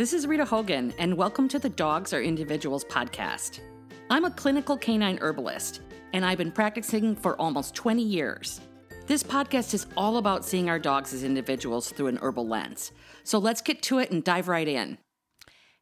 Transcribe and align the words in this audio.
This 0.00 0.14
is 0.14 0.26
Rita 0.26 0.46
Hogan, 0.46 0.94
and 0.98 1.14
welcome 1.14 1.46
to 1.48 1.58
the 1.58 1.68
Dogs 1.68 2.14
Are 2.14 2.22
Individuals 2.22 2.86
podcast. 2.86 3.60
I'm 4.08 4.24
a 4.24 4.30
clinical 4.30 4.78
canine 4.78 5.18
herbalist, 5.20 5.82
and 6.14 6.24
I've 6.24 6.38
been 6.38 6.52
practicing 6.52 7.14
for 7.14 7.38
almost 7.38 7.74
20 7.74 8.02
years. 8.02 8.62
This 9.06 9.22
podcast 9.22 9.74
is 9.74 9.86
all 9.98 10.16
about 10.16 10.42
seeing 10.42 10.70
our 10.70 10.78
dogs 10.78 11.12
as 11.12 11.22
individuals 11.22 11.92
through 11.92 12.06
an 12.06 12.18
herbal 12.22 12.48
lens. 12.48 12.92
So 13.24 13.38
let's 13.38 13.60
get 13.60 13.82
to 13.82 13.98
it 13.98 14.10
and 14.10 14.24
dive 14.24 14.48
right 14.48 14.66
in. 14.66 14.96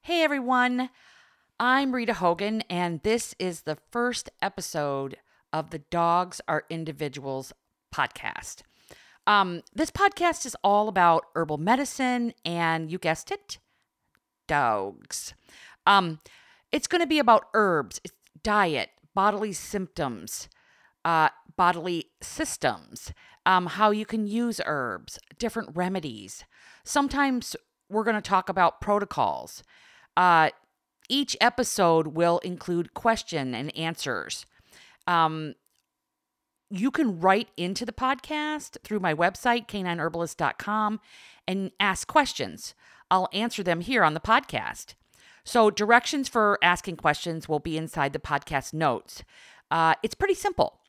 Hey 0.00 0.24
everyone, 0.24 0.90
I'm 1.60 1.94
Rita 1.94 2.14
Hogan, 2.14 2.62
and 2.68 3.00
this 3.04 3.36
is 3.38 3.60
the 3.60 3.78
first 3.92 4.30
episode 4.42 5.18
of 5.52 5.70
the 5.70 5.78
Dogs 5.78 6.40
Are 6.48 6.64
Individuals 6.68 7.52
podcast. 7.94 8.62
Um, 9.28 9.62
this 9.72 9.92
podcast 9.92 10.44
is 10.44 10.56
all 10.64 10.88
about 10.88 11.26
herbal 11.36 11.58
medicine, 11.58 12.34
and 12.44 12.90
you 12.90 12.98
guessed 12.98 13.30
it, 13.30 13.58
dogs. 14.48 15.34
Um, 15.86 16.20
it's 16.72 16.88
going 16.88 17.00
to 17.00 17.06
be 17.06 17.20
about 17.20 17.44
herbs, 17.54 18.00
diet, 18.42 18.90
bodily 19.14 19.52
symptoms, 19.52 20.48
uh, 21.04 21.28
bodily 21.56 22.10
systems, 22.20 23.12
um, 23.46 23.66
how 23.66 23.90
you 23.90 24.04
can 24.04 24.26
use 24.26 24.60
herbs, 24.66 25.18
different 25.38 25.70
remedies. 25.74 26.44
Sometimes 26.84 27.56
we're 27.88 28.04
going 28.04 28.16
to 28.16 28.20
talk 28.20 28.48
about 28.48 28.80
protocols. 28.80 29.62
Uh, 30.16 30.50
each 31.08 31.36
episode 31.40 32.08
will 32.08 32.38
include 32.40 32.92
question 32.94 33.54
and 33.54 33.74
answers. 33.76 34.44
Um, 35.06 35.54
you 36.70 36.90
can 36.90 37.18
write 37.18 37.48
into 37.56 37.86
the 37.86 37.92
podcast 37.92 38.76
through 38.84 39.00
my 39.00 39.14
website, 39.14 39.66
canineherbalist.com, 39.68 41.00
and 41.46 41.70
ask 41.80 42.06
questions. 42.06 42.74
I'll 43.10 43.28
answer 43.32 43.62
them 43.62 43.80
here 43.80 44.04
on 44.04 44.14
the 44.14 44.20
podcast. 44.20 44.94
So, 45.44 45.70
directions 45.70 46.28
for 46.28 46.58
asking 46.62 46.96
questions 46.96 47.48
will 47.48 47.58
be 47.58 47.78
inside 47.78 48.12
the 48.12 48.18
podcast 48.18 48.74
notes. 48.74 49.22
Uh, 49.70 49.94
it's 50.02 50.14
pretty 50.14 50.34
simple. 50.34 50.80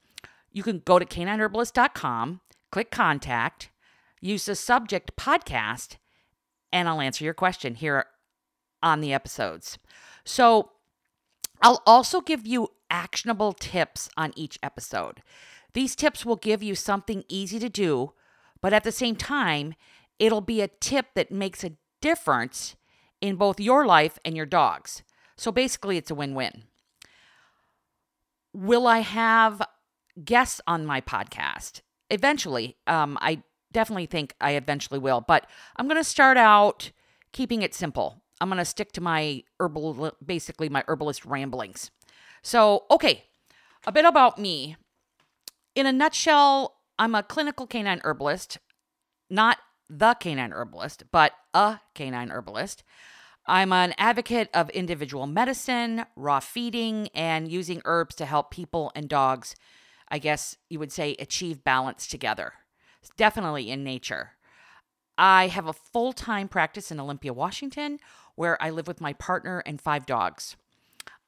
You 0.52 0.64
can 0.64 0.82
go 0.84 1.00
to 1.00 1.06
canineherbalist.com, 1.06 2.42
click 2.72 2.92
contact, 2.92 3.70
use 4.20 4.46
the 4.46 4.56
subject 4.56 5.16
podcast, 5.16 5.96
and 6.74 6.90
I'll 6.90 7.00
answer 7.00 7.24
your 7.24 7.34
question 7.34 7.76
here 7.76 8.06
on 8.84 9.00
the 9.00 9.14
episodes. 9.14 9.78
So, 10.26 10.72
I'll 11.62 11.82
also 11.86 12.22
give 12.22 12.46
you 12.46 12.70
actionable 12.90 13.54
tips 13.54 14.10
on 14.18 14.34
each 14.36 14.60
episode. 14.64 15.22
These 15.74 15.96
tips 15.96 16.26
will 16.26 16.36
give 16.36 16.64
you 16.64 16.76
something 16.76 17.24
easy 17.28 17.60
to 17.60 17.70
do, 17.70 18.14
but 18.62 18.74
at 18.74 18.84
the 18.84 18.92
same 18.92 19.16
time, 19.16 19.76
it'll 20.18 20.42
be 20.42 20.62
a 20.62 20.68
tip 20.68 21.08
that 21.16 21.32
makes 21.32 21.64
a 21.64 21.74
difference 22.02 22.76
in 23.22 23.36
both 23.36 23.60
your 23.60 23.86
life 23.86 24.18
and 24.24 24.36
your 24.36 24.46
dog's. 24.46 25.04
So 25.38 25.52
basically, 25.52 25.98
it's 25.98 26.12
a 26.12 26.16
win 26.16 26.36
win. 26.36 26.64
Will 28.54 28.88
I 28.88 29.00
have 29.00 29.62
guests 30.24 30.62
on 30.68 30.86
my 30.86 31.02
podcast? 31.02 31.82
Eventually. 32.10 32.78
Um, 32.88 33.18
I 33.22 33.44
definitely 33.72 34.08
think 34.08 34.36
I 34.42 34.52
eventually 34.52 35.00
will, 35.00 35.22
but 35.22 35.46
I'm 35.76 35.88
going 35.88 36.00
to 36.00 36.04
start 36.04 36.38
out 36.38 36.92
keeping 37.32 37.62
it 37.62 37.74
simple. 37.74 38.24
I'm 38.42 38.50
going 38.50 38.58
to 38.58 38.66
stick 38.66 38.92
to 38.94 39.02
my 39.02 39.44
herbal, 39.60 40.14
basically, 40.26 40.70
my 40.70 40.84
herbalist 40.88 41.26
ramblings. 41.26 41.92
So, 42.42 42.86
okay, 42.90 43.26
a 43.86 43.92
bit 43.92 44.06
about 44.06 44.40
me. 44.40 44.78
In 45.76 45.86
a 45.86 45.92
nutshell, 45.92 46.78
I'm 46.98 47.16
a 47.16 47.24
clinical 47.24 47.68
canine 47.68 48.02
herbalist, 48.04 48.58
not 49.30 49.58
the 49.90 50.14
canine 50.16 50.52
herbalist, 50.52 51.04
but 51.12 51.34
a 51.54 51.80
canine 51.96 52.32
herbalist. 52.32 52.84
I'm 53.46 53.74
an 53.74 53.96
advocate 53.98 54.50
of 54.54 54.70
individual 54.70 55.26
medicine, 55.26 56.06
raw 56.16 56.40
feeding, 56.40 57.10
and 57.16 57.52
using 57.52 57.82
herbs 57.86 58.16
to 58.16 58.26
help 58.26 58.52
people 58.52 58.92
and 58.96 59.10
dogs, 59.10 59.56
I 60.08 60.20
guess 60.20 60.56
you 60.70 60.78
would 60.80 60.92
say, 60.92 61.16
achieve 61.18 61.64
balance 61.64 62.06
together. 62.06 62.54
It's 63.02 63.12
definitely 63.18 63.72
in 63.72 63.84
nature. 63.84 64.34
I 65.18 65.48
have 65.48 65.68
a 65.68 65.74
full 65.74 66.14
time 66.14 66.48
practice 66.48 66.92
in 66.92 67.00
Olympia, 67.00 67.34
Washington, 67.34 68.00
where 68.36 68.62
I 68.62 68.70
live 68.70 68.88
with 68.88 69.02
my 69.02 69.14
partner 69.14 69.64
and 69.66 69.82
five 69.82 70.06
dogs. 70.06 70.56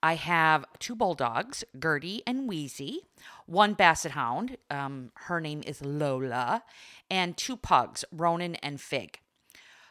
I 0.04 0.16
have 0.16 0.66
two 0.80 0.96
bulldogs, 0.96 1.64
Gertie 1.80 2.24
and 2.26 2.48
Wheezy, 2.48 3.02
one 3.46 3.74
basset 3.74 4.14
hound, 4.14 4.58
um, 4.70 5.12
her 5.16 5.40
name 5.40 5.62
is 5.66 5.82
Lola, 5.82 6.64
and 7.10 7.38
two 7.38 7.56
pugs, 7.56 8.04
Ronan 8.12 8.56
and 8.56 8.82
Fig. 8.82 9.20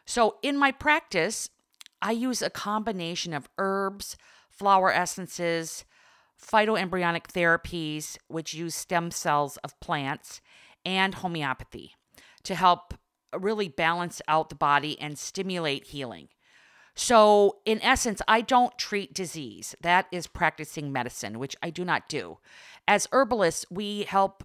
So 0.05 0.37
in 0.43 0.57
my 0.57 0.73
practice, 0.73 1.51
I 2.03 2.13
use 2.13 2.43
a 2.43 2.51
combination 2.51 3.33
of 3.33 3.49
herbs, 3.59 4.17
flower 4.49 4.93
essences, 4.93 5.85
phytoembryonic 6.41 7.27
therapies, 7.27 8.17
which 8.27 8.55
use 8.55 8.75
stem 8.75 9.11
cells 9.11 9.59
of 9.59 9.79
plants, 9.81 10.41
and 10.85 11.15
homeopathy 11.17 11.95
to 12.43 12.55
help 12.55 12.95
really 13.39 13.69
balance 13.69 14.21
out 14.27 14.49
the 14.49 14.55
body 14.55 14.99
and 15.01 15.19
stimulate 15.19 15.89
healing. 15.89 16.29
So, 16.95 17.59
in 17.65 17.81
essence, 17.83 18.21
I 18.27 18.41
don't 18.41 18.77
treat 18.77 19.15
disease. 19.15 19.75
That 19.81 20.07
is 20.11 20.27
practicing 20.27 20.93
medicine, 20.93 21.39
which 21.39 21.57
I 21.63 21.71
do 21.71 21.85
not 21.85 22.09
do. 22.09 22.39
As 22.87 23.09
herbalists, 23.13 23.65
we 23.71 24.03
help 24.03 24.45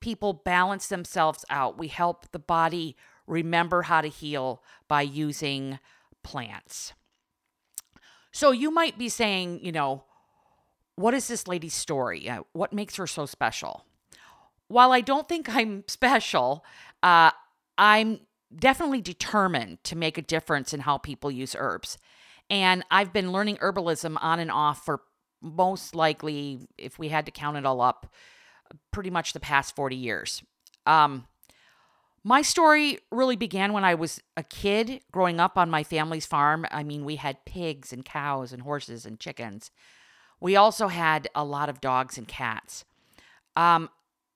people 0.00 0.32
balance 0.32 0.88
themselves 0.88 1.44
out. 1.50 1.78
We 1.78 1.88
help 1.88 2.30
the 2.30 2.38
body 2.38 2.96
remember 3.26 3.82
how 3.82 4.00
to 4.00 4.08
heal 4.08 4.62
by 4.86 5.02
using 5.02 5.78
plants. 6.22 6.92
So, 8.32 8.50
you 8.50 8.70
might 8.70 8.98
be 8.98 9.08
saying, 9.08 9.60
you 9.64 9.72
know, 9.72 10.04
what 10.94 11.14
is 11.14 11.28
this 11.28 11.48
lady's 11.48 11.74
story? 11.74 12.28
Uh, 12.28 12.42
what 12.52 12.72
makes 12.72 12.96
her 12.96 13.06
so 13.06 13.24
special? 13.24 13.84
While 14.66 14.92
I 14.92 15.00
don't 15.00 15.28
think 15.28 15.48
I'm 15.48 15.84
special, 15.88 16.64
uh, 17.02 17.30
I'm 17.78 18.20
definitely 18.56 19.00
determined 19.00 19.82
to 19.84 19.96
make 19.96 20.18
a 20.18 20.22
difference 20.22 20.72
in 20.72 20.80
how 20.80 20.98
people 20.98 21.30
use 21.30 21.54
herbs. 21.58 21.98
And 22.50 22.82
I've 22.90 23.12
been 23.12 23.32
learning 23.32 23.56
herbalism 23.56 24.16
on 24.20 24.40
and 24.40 24.50
off 24.50 24.84
for 24.84 25.02
most 25.40 25.94
likely, 25.94 26.60
if 26.76 26.98
we 26.98 27.08
had 27.08 27.26
to 27.26 27.32
count 27.32 27.56
it 27.56 27.66
all 27.66 27.80
up, 27.80 28.12
pretty 28.90 29.10
much 29.10 29.32
the 29.32 29.40
past 29.40 29.76
40 29.76 29.96
years. 29.96 30.42
Um, 30.86 31.26
my 32.24 32.42
story 32.42 32.98
really 33.10 33.36
began 33.36 33.72
when 33.72 33.84
I 33.84 33.94
was 33.94 34.20
a 34.36 34.42
kid 34.42 35.00
growing 35.12 35.38
up 35.40 35.56
on 35.56 35.70
my 35.70 35.84
family's 35.84 36.26
farm. 36.26 36.66
I 36.70 36.82
mean, 36.82 37.04
we 37.04 37.16
had 37.16 37.44
pigs 37.44 37.92
and 37.92 38.04
cows 38.04 38.52
and 38.52 38.62
horses 38.62 39.06
and 39.06 39.20
chickens. 39.20 39.70
We 40.40 40.56
also 40.56 40.88
had 40.88 41.28
a 41.34 41.44
lot 41.44 41.68
of 41.68 41.80
dogs 41.80 42.18
and 42.18 42.26
cats. 42.26 42.84
Um, 43.56 43.88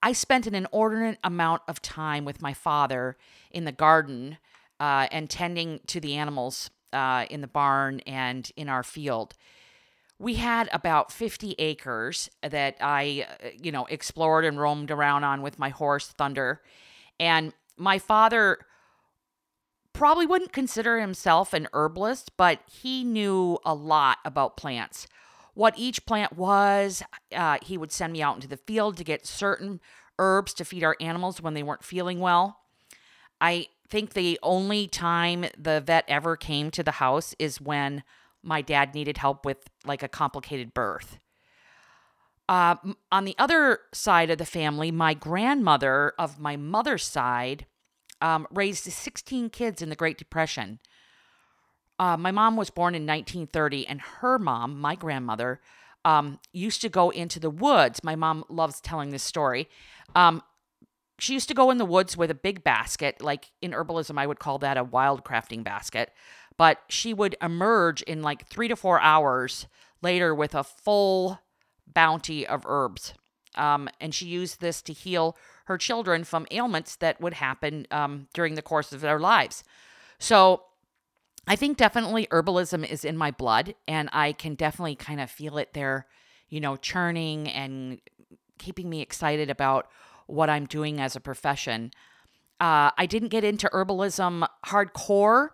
I 0.03 0.13
spent 0.13 0.47
an 0.47 0.55
inordinate 0.55 1.19
amount 1.23 1.63
of 1.69 1.81
time 1.81 2.25
with 2.25 2.43
my 2.43 2.53
father 2.53 3.17
in 3.51 3.65
the 3.65 3.73
garden 3.73 4.39
uh, 4.81 5.07
and 5.13 5.31
tending 5.31 5.81
to 5.87 6.01
the 6.01 6.17
animals 6.17 6.71
uh, 6.93 7.27
in 7.31 7.41
the 7.41 7.47
barn 7.47 8.01
and 8.01 8.51
in 8.57 8.69
our 8.69 8.83
field. 8.83 9.35
We 10.19 10.35
had 10.35 10.69
about 10.73 11.13
50 11.13 11.55
acres 11.59 12.29
that 12.43 12.77
I, 12.81 13.27
you 13.61 13.73
know, 13.73 13.87
explored 13.87 14.45
and 14.45 14.59
roamed 14.59 14.91
around 14.91 15.25
on 15.25 15.43
with 15.43 15.59
my 15.59 15.69
horse, 15.69 16.09
Thunder. 16.09 16.63
And 17.19 17.55
my 17.77 17.99
father 17.99 18.59
probably 19.93 20.27
wouldn't 20.27 20.53
consider 20.53 21.01
himself 21.01 21.53
an 21.53 21.69
herbalist, 21.73 22.37
but 22.37 22.61
he 22.71 23.05
knew 23.05 23.59
a 23.65 23.75
lot 23.75 24.19
about 24.25 24.57
plants 24.57 25.07
what 25.55 25.75
each 25.77 26.07
plant 26.07 26.37
was. 26.37 27.03
Uh, 27.35 27.59
he 27.63 27.77
would 27.77 27.93
send 27.93 28.13
me 28.13 28.23
out 28.23 28.37
into 28.37 28.49
the 28.49 28.57
field 28.57 28.97
to 28.97 29.05
get 29.05 29.27
certain 29.27 29.81
herbs 30.19 30.55
to 30.55 30.65
feed 30.65 30.85
our 30.85 30.97
animals 31.01 31.41
when 31.41 31.55
they 31.55 31.63
weren't 31.63 31.85
feeling 31.85 32.21
well. 32.21 32.59
I 33.41 33.69
think 33.89 34.15
the 34.15 34.39
only 34.43 34.87
time 34.87 35.47
the 35.59 35.81
vet 35.81 36.05
ever 36.09 36.37
came 36.37 36.71
to 36.71 36.83
the 36.83 36.93
house 36.93 37.35
is 37.39 37.61
when 37.61 38.03
my 38.43 38.63
dad 38.63 38.95
needed 38.95 39.19
help 39.19 39.45
with 39.45 39.69
like 39.85 40.03
a 40.03 40.09
complicated 40.09 40.75
birth. 40.75 41.19
Uh, 42.49 42.77
on 43.11 43.25
the 43.25 43.37
other 43.39 43.81
side 43.93 44.31
of 44.31 44.39
the 44.39 44.45
family, 44.45 44.91
my 44.91 45.15
grandmother 45.15 46.13
of 46.19 46.39
my 46.39 46.57
mother's 46.57 47.05
side 47.05 47.67
um, 48.21 48.47
raised 48.51 48.85
16 48.85 49.51
kids 49.51 49.83
in 49.83 49.89
the 49.89 49.97
Great 49.97 50.19
Depression. 50.19 50.79
Uh, 52.03 52.17
my 52.17 52.33
mom 52.33 52.57
was 52.57 52.69
born 52.69 52.97
in 52.97 53.03
1930, 53.03 53.87
and 53.87 54.01
her 54.01 54.37
mom, 54.37 54.77
my 54.81 54.97
grandmother, 54.97 55.61
um, 56.05 56.41
used 56.53 56.81
to 56.81 56.89
go 56.89 57.11
into 57.11 57.39
the 57.39 57.49
woods. 57.49 58.03
My 58.03 58.17
mom 58.17 58.43
loves 58.49 58.81
telling 58.81 59.11
this 59.11 59.23
story. 59.23 59.69
Um, 60.17 60.43
she 61.21 61.33
used 61.33 61.47
to 61.47 61.55
go 61.55 61.71
in 61.71 61.79
the 61.79 61.85
woods 61.85 62.17
with 62.17 62.29
a 62.29 62.35
big 62.35 62.65
basket, 62.65 63.23
like 63.23 63.53
in 63.63 63.71
herbalism, 63.71 64.19
I 64.19 64.27
would 64.27 64.41
call 64.41 64.59
that 64.59 64.77
a 64.77 64.83
wild 64.83 65.25
crafting 65.25 65.63
basket. 65.63 66.11
But 66.57 66.81
she 66.89 67.15
would 67.15 67.37
emerge 67.41 68.03
in 68.03 68.21
like 68.21 68.49
three 68.49 68.67
to 68.67 68.75
four 68.75 69.01
hours 69.01 69.69
later 70.03 70.35
with 70.35 70.57
a 70.57 70.65
full 70.65 71.39
bounty 71.87 72.45
of 72.45 72.67
herbs. 72.67 73.15
Um, 73.55 73.89
and 74.01 74.13
she 74.13 74.27
used 74.27 74.61
this 74.61 74.83
to 74.83 74.93
heal 74.93 75.37
her 75.67 75.79
children 75.79 76.25
from 76.25 76.49
ailments 76.51 76.97
that 76.97 77.21
would 77.21 77.35
happen 77.35 77.87
um, 77.93 78.27
during 78.35 78.57
the 78.57 78.61
course 78.61 78.93
of 78.93 79.03
their 79.03 79.21
lives. 79.21 79.63
So 80.19 80.65
I 81.47 81.57
think 81.57 81.77
definitely 81.77 82.27
herbalism 82.27 82.89
is 82.89 83.05
in 83.05 83.17
my 83.17 83.31
blood, 83.31 83.75
and 83.89 84.09
I 84.13 84.33
can 84.33 84.55
definitely 84.55 84.95
kind 84.95 85.21
of 85.21 85.31
feel 85.31 85.59
it 85.59 85.73
there, 85.73 86.07
you 86.49 86.61
know, 86.61 86.77
churning 86.77 87.49
and 87.49 88.01
keeping 88.59 88.89
me 88.89 89.01
excited 89.01 89.51
about 89.51 89.89
what 90.27 90.49
I'm 90.49 90.67
doing 90.67 91.01
as 91.01 91.17
a 91.17 91.21
profession. 91.21 91.91
Uh, 92.61 92.91
I 92.97 93.07
didn't 93.07 93.31
get 93.31 93.43
into 93.43 93.69
herbalism 93.73 94.47
hardcore 94.67 95.49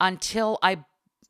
until 0.00 0.58
I 0.60 0.84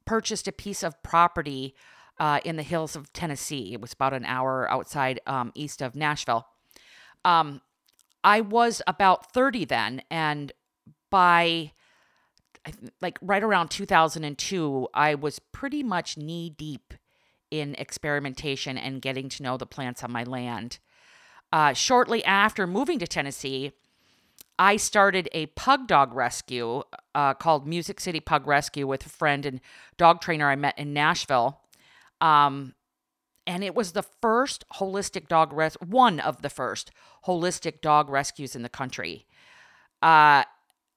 purchased 0.06 0.48
a 0.48 0.52
piece 0.52 0.82
of 0.82 1.02
property 1.02 1.74
uh, 2.18 2.40
in 2.44 2.56
the 2.56 2.62
hills 2.62 2.96
of 2.96 3.12
Tennessee. 3.12 3.74
It 3.74 3.80
was 3.80 3.92
about 3.92 4.14
an 4.14 4.24
hour 4.24 4.70
outside 4.70 5.20
um, 5.26 5.52
east 5.54 5.82
of 5.82 5.94
Nashville. 5.94 6.46
Um, 7.24 7.60
I 8.24 8.40
was 8.40 8.80
about 8.86 9.32
30 9.32 9.66
then, 9.66 10.02
and 10.10 10.50
by 11.10 11.72
like 13.00 13.18
right 13.22 13.42
around 13.42 13.68
2002, 13.68 14.88
I 14.94 15.14
was 15.14 15.38
pretty 15.38 15.82
much 15.82 16.16
knee 16.16 16.50
deep 16.50 16.94
in 17.50 17.74
experimentation 17.76 18.76
and 18.76 19.00
getting 19.00 19.28
to 19.30 19.42
know 19.42 19.56
the 19.56 19.66
plants 19.66 20.02
on 20.04 20.12
my 20.12 20.24
land. 20.24 20.78
Uh, 21.52 21.72
shortly 21.72 22.24
after 22.24 22.66
moving 22.66 22.98
to 22.98 23.06
Tennessee, 23.06 23.72
I 24.58 24.76
started 24.76 25.28
a 25.32 25.46
pug 25.46 25.86
dog 25.86 26.14
rescue 26.14 26.82
uh, 27.14 27.34
called 27.34 27.66
Music 27.66 28.00
City 28.00 28.20
Pug 28.20 28.46
Rescue 28.46 28.86
with 28.86 29.06
a 29.06 29.08
friend 29.08 29.46
and 29.46 29.60
dog 29.96 30.20
trainer 30.20 30.50
I 30.50 30.56
met 30.56 30.78
in 30.78 30.92
Nashville. 30.92 31.60
Um, 32.20 32.74
and 33.46 33.64
it 33.64 33.74
was 33.74 33.92
the 33.92 34.02
first 34.02 34.64
holistic 34.74 35.28
dog 35.28 35.52
res 35.52 35.74
one 35.74 36.20
of 36.20 36.42
the 36.42 36.50
first 36.50 36.90
holistic 37.26 37.80
dog 37.80 38.10
rescues 38.10 38.54
in 38.54 38.62
the 38.62 38.68
country. 38.68 39.26
Uh, 40.02 40.44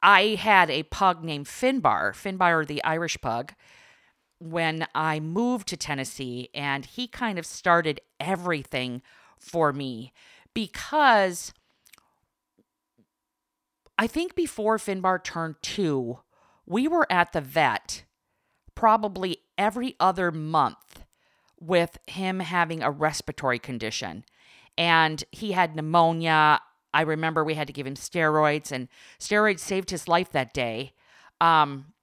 I 0.02 0.36
had 0.36 0.70
a 0.70 0.84
pug 0.84 1.24
named 1.24 1.46
Finbar, 1.46 2.14
Finbar 2.14 2.66
the 2.66 2.84
Irish 2.84 3.20
pug, 3.22 3.54
when 4.40 4.88
I 4.96 5.20
moved 5.20 5.68
to 5.68 5.78
Tennessee, 5.78 6.50
and 6.54 6.86
he 6.86 7.08
kind 7.08 7.38
of 7.38 7.46
started 7.46 8.02
everything 8.20 9.02
for 9.38 9.72
me 9.72 10.14
because 10.54 11.54
I 13.98 14.08
think 14.08 14.34
before 14.36 14.78
Finbar 14.78 15.24
turned 15.24 15.56
two, 15.62 16.20
we 16.66 16.88
were 16.88 17.06
at 17.12 17.34
the 17.34 17.42
vet 17.42 18.04
probably 18.74 19.38
every 19.58 19.96
other 20.00 20.32
month 20.32 21.04
with 21.60 22.00
him 22.08 22.40
having 22.40 22.82
a 22.82 22.90
respiratory 22.90 23.60
condition. 23.60 24.26
And 24.78 25.24
he 25.32 25.52
had 25.52 25.76
pneumonia. 25.76 26.62
I 26.94 27.02
remember 27.02 27.44
we 27.44 27.54
had 27.54 27.68
to 27.68 27.74
give 27.74 27.88
him 27.88 27.96
steroids, 27.96 28.72
and 28.72 28.88
steroids 29.20 29.60
saved 29.60 29.90
his 29.90 30.08
life 30.08 30.32
that 30.32 30.54
day. 30.54 30.94
Um, 31.40 31.94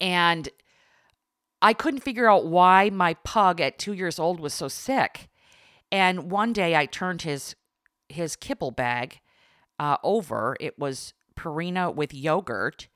and 0.00 0.48
I 1.62 1.72
couldn't 1.72 2.00
figure 2.00 2.30
out 2.30 2.46
why 2.46 2.90
my 2.90 3.14
pug 3.14 3.60
at 3.60 3.78
two 3.78 3.92
years 3.92 4.18
old 4.18 4.40
was 4.40 4.54
so 4.54 4.68
sick. 4.68 5.28
And 5.90 6.30
one 6.30 6.52
day 6.52 6.76
I 6.76 6.86
turned 6.86 7.22
his 7.22 7.56
his 8.08 8.36
kibble 8.36 8.70
bag 8.70 9.20
uh, 9.78 9.96
over. 10.02 10.56
It 10.60 10.78
was 10.78 11.12
Purina 11.36 11.94
with 11.94 12.14
yogurt, 12.14 12.88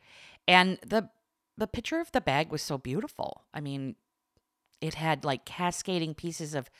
and 0.46 0.78
the 0.86 1.08
the 1.56 1.66
picture 1.66 2.00
of 2.00 2.12
the 2.12 2.20
bag 2.20 2.50
was 2.50 2.62
so 2.62 2.78
beautiful. 2.78 3.44
I 3.52 3.60
mean, 3.60 3.96
it 4.80 4.94
had 4.94 5.24
like 5.24 5.44
cascading 5.44 6.14
pieces 6.14 6.54
of 6.54 6.70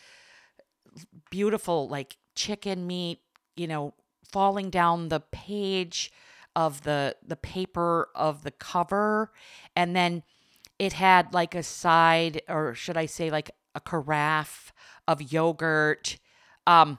beautiful 1.30 1.88
like 1.88 2.16
chicken 2.34 2.86
meat, 2.86 3.20
you 3.56 3.66
know, 3.66 3.94
falling 4.30 4.70
down 4.70 5.08
the 5.08 5.20
page 5.20 6.10
of 6.56 6.82
the 6.82 7.16
the 7.26 7.36
paper 7.36 8.08
of 8.14 8.42
the 8.42 8.50
cover 8.50 9.32
and 9.76 9.94
then 9.94 10.22
it 10.78 10.94
had 10.94 11.32
like 11.32 11.54
a 11.54 11.62
side 11.62 12.42
or 12.48 12.74
should 12.74 12.96
I 12.96 13.06
say 13.06 13.30
like 13.30 13.50
a 13.74 13.80
carafe 13.80 14.72
of 15.06 15.32
yogurt 15.32 16.18
um 16.66 16.98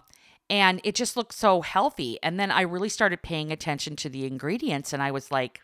and 0.49 0.81
it 0.83 0.95
just 0.95 1.17
looked 1.17 1.33
so 1.33 1.61
healthy 1.61 2.17
and 2.23 2.39
then 2.39 2.51
I 2.51 2.61
really 2.61 2.89
started 2.89 3.21
paying 3.21 3.51
attention 3.51 3.95
to 3.97 4.09
the 4.09 4.25
ingredients 4.25 4.93
and 4.93 5.01
I 5.01 5.11
was 5.11 5.31
like 5.31 5.61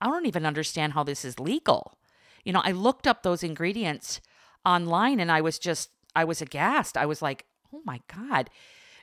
I 0.00 0.06
don't 0.06 0.26
even 0.26 0.46
understand 0.46 0.94
how 0.94 1.04
this 1.04 1.24
is 1.24 1.38
legal. 1.38 1.98
You 2.44 2.52
know, 2.52 2.62
I 2.64 2.72
looked 2.72 3.06
up 3.06 3.22
those 3.22 3.42
ingredients 3.42 4.20
online 4.64 5.20
and 5.20 5.30
I 5.30 5.40
was 5.40 5.58
just 5.58 5.90
I 6.16 6.24
was 6.24 6.40
aghast. 6.42 6.96
I 6.96 7.06
was 7.06 7.22
like, 7.22 7.44
"Oh 7.72 7.82
my 7.84 8.00
god." 8.08 8.50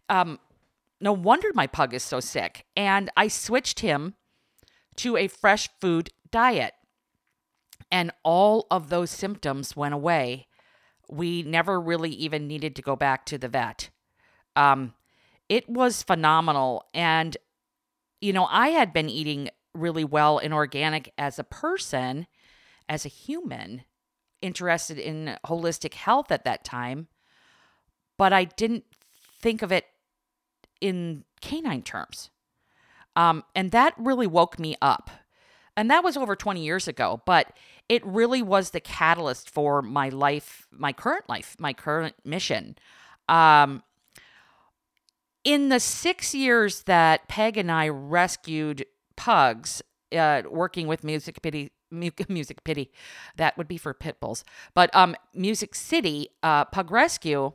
Um 0.09 0.39
no 0.99 1.13
wonder 1.13 1.49
my 1.53 1.67
pug 1.67 1.93
is 1.93 2.03
so 2.03 2.19
sick. 2.19 2.65
And 2.75 3.09
I 3.15 3.27
switched 3.27 3.81
him 3.81 4.15
to 4.97 5.17
a 5.17 5.27
fresh 5.27 5.69
food 5.79 6.09
diet. 6.31 6.73
And 7.91 8.11
all 8.23 8.67
of 8.69 8.89
those 8.89 9.11
symptoms 9.11 9.75
went 9.75 9.93
away. 9.93 10.47
We 11.09 11.43
never 11.43 11.79
really 11.79 12.09
even 12.11 12.47
needed 12.47 12.75
to 12.75 12.81
go 12.81 12.95
back 12.95 13.25
to 13.27 13.37
the 13.37 13.47
vet. 13.47 13.89
Um, 14.55 14.93
it 15.47 15.69
was 15.69 16.03
phenomenal. 16.03 16.85
And, 16.93 17.37
you 18.19 18.33
know, 18.33 18.47
I 18.49 18.69
had 18.69 18.91
been 18.91 19.09
eating 19.09 19.49
really 19.73 20.03
well 20.03 20.39
and 20.39 20.53
organic 20.53 21.13
as 21.17 21.39
a 21.39 21.43
person, 21.43 22.27
as 22.89 23.05
a 23.05 23.09
human, 23.09 23.83
interested 24.41 24.97
in 24.97 25.37
holistic 25.45 25.93
health 25.93 26.31
at 26.31 26.43
that 26.43 26.63
time. 26.63 27.07
But 28.17 28.33
I 28.33 28.45
didn't 28.45 28.85
think 29.39 29.61
of 29.61 29.71
it 29.71 29.85
in 30.81 31.23
canine 31.41 31.81
terms. 31.81 32.29
Um, 33.15 33.43
and 33.55 33.71
that 33.71 33.93
really 33.97 34.27
woke 34.27 34.59
me 34.59 34.75
up. 34.81 35.09
And 35.75 35.91
that 35.91 36.03
was 36.03 36.17
over 36.17 36.35
20 36.35 36.63
years 36.63 36.87
ago, 36.87 37.21
but 37.25 37.53
it 37.87 38.05
really 38.05 38.41
was 38.41 38.71
the 38.71 38.79
catalyst 38.79 39.49
for 39.49 39.81
my 39.81 40.09
life, 40.09 40.67
my 40.71 40.91
current 40.91 41.29
life, 41.29 41.55
my 41.59 41.73
current 41.73 42.15
mission. 42.25 42.75
Um, 43.29 43.83
in 45.43 45.69
the 45.69 45.79
six 45.79 46.35
years 46.35 46.83
that 46.83 47.27
Peg 47.27 47.57
and 47.57 47.71
I 47.71 47.89
rescued 47.89 48.85
pugs, 49.15 49.81
uh, 50.15 50.43
working 50.49 50.87
with 50.87 51.03
Music 51.03 51.41
Pity, 51.41 51.71
Music 51.91 52.63
Pity, 52.63 52.91
that 53.37 53.57
would 53.57 53.67
be 53.67 53.77
for 53.77 53.93
pit 53.93 54.19
bulls, 54.19 54.43
but 54.73 54.93
um, 54.95 55.15
Music 55.33 55.73
City 55.75 56.29
uh, 56.43 56.65
Pug 56.65 56.91
Rescue, 56.91 57.53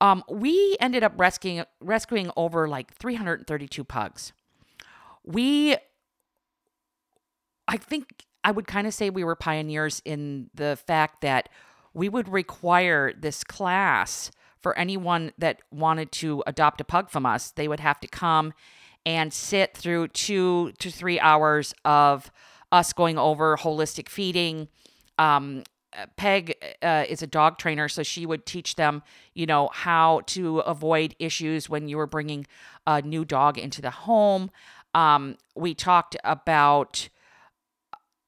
um, 0.00 0.22
we 0.28 0.76
ended 0.80 1.02
up 1.02 1.12
rescuing 1.16 1.64
rescuing 1.80 2.30
over 2.36 2.68
like 2.68 2.94
332 2.94 3.84
pugs. 3.84 4.32
We, 5.24 5.76
I 7.66 7.76
think 7.76 8.24
I 8.44 8.50
would 8.50 8.66
kind 8.66 8.86
of 8.86 8.94
say 8.94 9.10
we 9.10 9.24
were 9.24 9.34
pioneers 9.34 10.00
in 10.04 10.50
the 10.54 10.78
fact 10.86 11.20
that 11.22 11.48
we 11.92 12.08
would 12.08 12.28
require 12.28 13.12
this 13.12 13.42
class 13.44 14.30
for 14.60 14.76
anyone 14.78 15.32
that 15.38 15.60
wanted 15.70 16.12
to 16.12 16.42
adopt 16.46 16.80
a 16.80 16.84
pug 16.84 17.10
from 17.10 17.26
us. 17.26 17.50
They 17.50 17.68
would 17.68 17.80
have 17.80 18.00
to 18.00 18.08
come 18.08 18.52
and 19.04 19.32
sit 19.32 19.76
through 19.76 20.08
two 20.08 20.72
to 20.78 20.90
three 20.90 21.18
hours 21.20 21.74
of 21.84 22.30
us 22.70 22.92
going 22.92 23.18
over 23.18 23.56
holistic 23.56 24.08
feeding, 24.08 24.68
um, 25.18 25.64
Peg 26.16 26.54
uh, 26.82 27.04
is 27.08 27.22
a 27.22 27.26
dog 27.26 27.58
trainer, 27.58 27.88
so 27.88 28.02
she 28.02 28.26
would 28.26 28.46
teach 28.46 28.76
them, 28.76 29.02
you 29.34 29.46
know, 29.46 29.70
how 29.72 30.20
to 30.26 30.60
avoid 30.60 31.14
issues 31.18 31.68
when 31.68 31.88
you 31.88 31.96
were 31.96 32.06
bringing 32.06 32.46
a 32.86 33.02
new 33.02 33.24
dog 33.24 33.58
into 33.58 33.80
the 33.80 33.90
home. 33.90 34.50
Um, 34.94 35.36
we 35.54 35.74
talked 35.74 36.16
about 36.24 37.08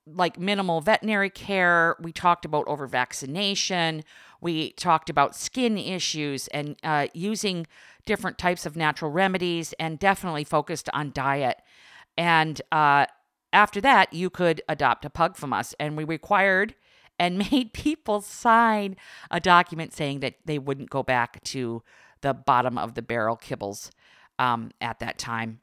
like 0.07 0.39
minimal 0.39 0.81
veterinary 0.81 1.31
care. 1.31 1.97
We 2.01 2.13
talked 2.13 2.45
about 2.45 2.67
over 2.67 2.87
vaccination. 2.87 4.05
We 4.41 4.73
talked 4.73 5.11
about 5.11 5.37
skin 5.37 5.79
issues 5.79 6.49
and 6.49 6.77
uh, 6.83 7.09
using 7.13 7.67
different 8.07 8.39
types 8.39 8.67
of 8.67 8.77
natural 8.77 9.11
remedies, 9.11 9.75
and 9.79 9.99
definitely 9.99 10.45
focused 10.45 10.89
on 10.95 11.13
diet. 11.13 11.61
And 12.17 12.61
uh, 12.73 13.07
after 13.53 13.81
that, 13.83 14.13
you 14.13 14.31
could 14.31 14.63
adopt 14.69 15.05
a 15.05 15.11
pug 15.11 15.37
from 15.37 15.53
us, 15.53 15.75
and 15.79 15.97
we 15.97 16.05
required 16.05 16.75
and 17.21 17.39
made 17.53 17.73
people 17.73 18.21
sign 18.21 18.97
a 19.31 19.39
document 19.39 19.93
saying 19.93 20.19
that 20.21 20.35
they 20.45 20.59
wouldn't 20.59 20.91
go 20.91 21.05
back 21.05 21.45
to 21.45 21.85
the 22.23 22.35
bottom 22.35 22.77
of 22.77 22.95
the 22.95 23.03
barrel 23.03 23.37
kibbles 23.37 23.91
um, 24.41 24.73
at 24.81 24.99
that 24.99 25.19
time. 25.19 25.61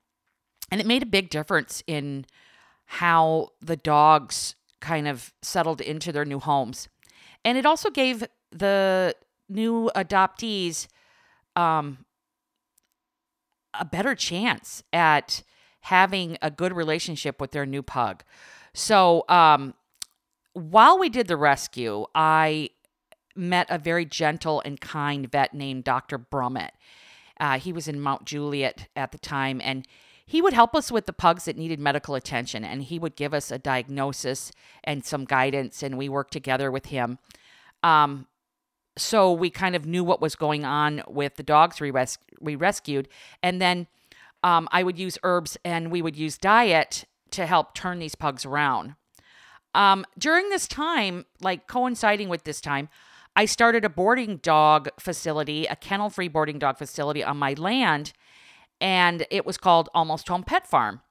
And 0.72 0.80
it 0.80 0.88
made 0.88 1.04
a 1.04 1.08
big 1.08 1.30
difference 1.30 1.84
in 1.88 2.26
how 2.86 3.50
the 3.62 3.76
dogs 3.76 4.56
kind 4.80 5.08
of 5.08 5.34
settled 5.42 5.82
into 5.82 6.12
their 6.12 6.26
new 6.26 6.40
homes. 6.40 6.88
And 7.44 7.58
it 7.58 7.66
also 7.66 7.90
gave 7.90 8.24
the 8.52 9.16
new 9.50 9.90
adoptees 9.96 10.88
um, 11.56 12.06
a 13.74 13.86
better 13.86 14.16
chance 14.16 14.84
at 14.94 15.44
having 15.82 16.38
a 16.42 16.52
good 16.52 16.74
relationship 16.74 17.40
with 17.42 17.52
their 17.52 17.66
new 17.66 17.82
pug. 17.82 18.24
So, 18.74 19.24
um, 19.30 19.74
while 20.58 20.98
we 20.98 21.10
did 21.10 21.28
the 21.28 21.38
rescue, 21.38 22.06
I 22.16 22.72
met 23.36 23.68
a 23.70 23.78
very 23.78 24.06
gentle 24.06 24.62
and 24.66 24.82
kind 24.82 25.32
vet 25.32 25.54
named 25.54 25.84
Dr. 25.84 26.18
Brummett. 26.18 26.72
Uh, 27.40 27.60
he 27.60 27.72
was 27.72 27.88
in 27.88 28.02
Mount 28.02 28.26
Juliet 28.26 28.88
at 28.96 29.12
the 29.12 29.20
time, 29.20 29.62
and 29.64 29.88
he 30.26 30.42
would 30.42 30.54
help 30.54 30.76
us 30.76 30.92
with 30.92 31.06
the 31.06 31.14
pugs 31.14 31.46
that 31.46 31.56
needed 31.56 31.80
medical 31.80 32.16
attention 32.16 32.66
and 32.66 32.84
he 32.84 33.00
would 33.00 33.16
give 33.16 33.34
us 33.34 33.50
a 33.50 33.58
diagnosis 33.58 34.52
and 34.84 35.06
some 35.06 35.24
guidance 35.24 35.82
and 35.82 35.98
we 35.98 36.10
worked 36.10 36.34
together 36.34 36.70
with 36.70 36.88
him 36.88 37.18
um, 37.82 38.28
so 38.98 39.32
we 39.32 39.50
kind 39.50 39.76
of 39.76 39.86
knew 39.86 40.04
what 40.04 40.20
was 40.20 40.36
going 40.36 40.66
on 40.66 41.02
with 41.08 41.36
the 41.36 41.44
dogs 41.44 41.80
we, 41.80 41.92
res- 41.92 42.18
we 42.42 42.56
rescued 42.56 43.08
and 43.42 43.62
then 43.62 43.88
um, 44.44 44.68
i 44.72 44.84
would 44.84 45.00
use 45.00 45.18
herbs 45.24 45.58
and 45.64 45.92
we 45.92 46.02
would 46.02 46.18
use 46.18 46.38
diet 46.38 47.06
to 47.32 47.46
help 47.46 47.74
turn 47.74 48.00
these 48.00 48.16
pugs 48.16 48.46
around 48.46 48.96
um, 49.74 50.05
during 50.17 50.50
this 50.50 50.67
time 50.67 51.25
like 51.41 51.67
coinciding 51.67 52.29
with 52.29 52.43
this 52.43 52.62
time 52.62 52.89
i 53.36 53.45
started 53.45 53.86
a 53.86 53.89
boarding 53.89 54.38
dog 54.38 54.89
facility 55.00 55.65
a 55.65 55.75
kennel 55.75 56.09
free 56.09 56.27
boarding 56.27 56.59
dog 56.59 56.77
facility 56.77 57.24
on 57.24 57.38
my 57.38 57.53
land 57.53 58.13
and 58.79 59.25
it 59.31 59.45
was 59.45 59.57
called 59.57 59.89
Almost 59.93 60.27
Home 60.27 60.43
Pet 60.43 60.67
Farm. 60.67 61.01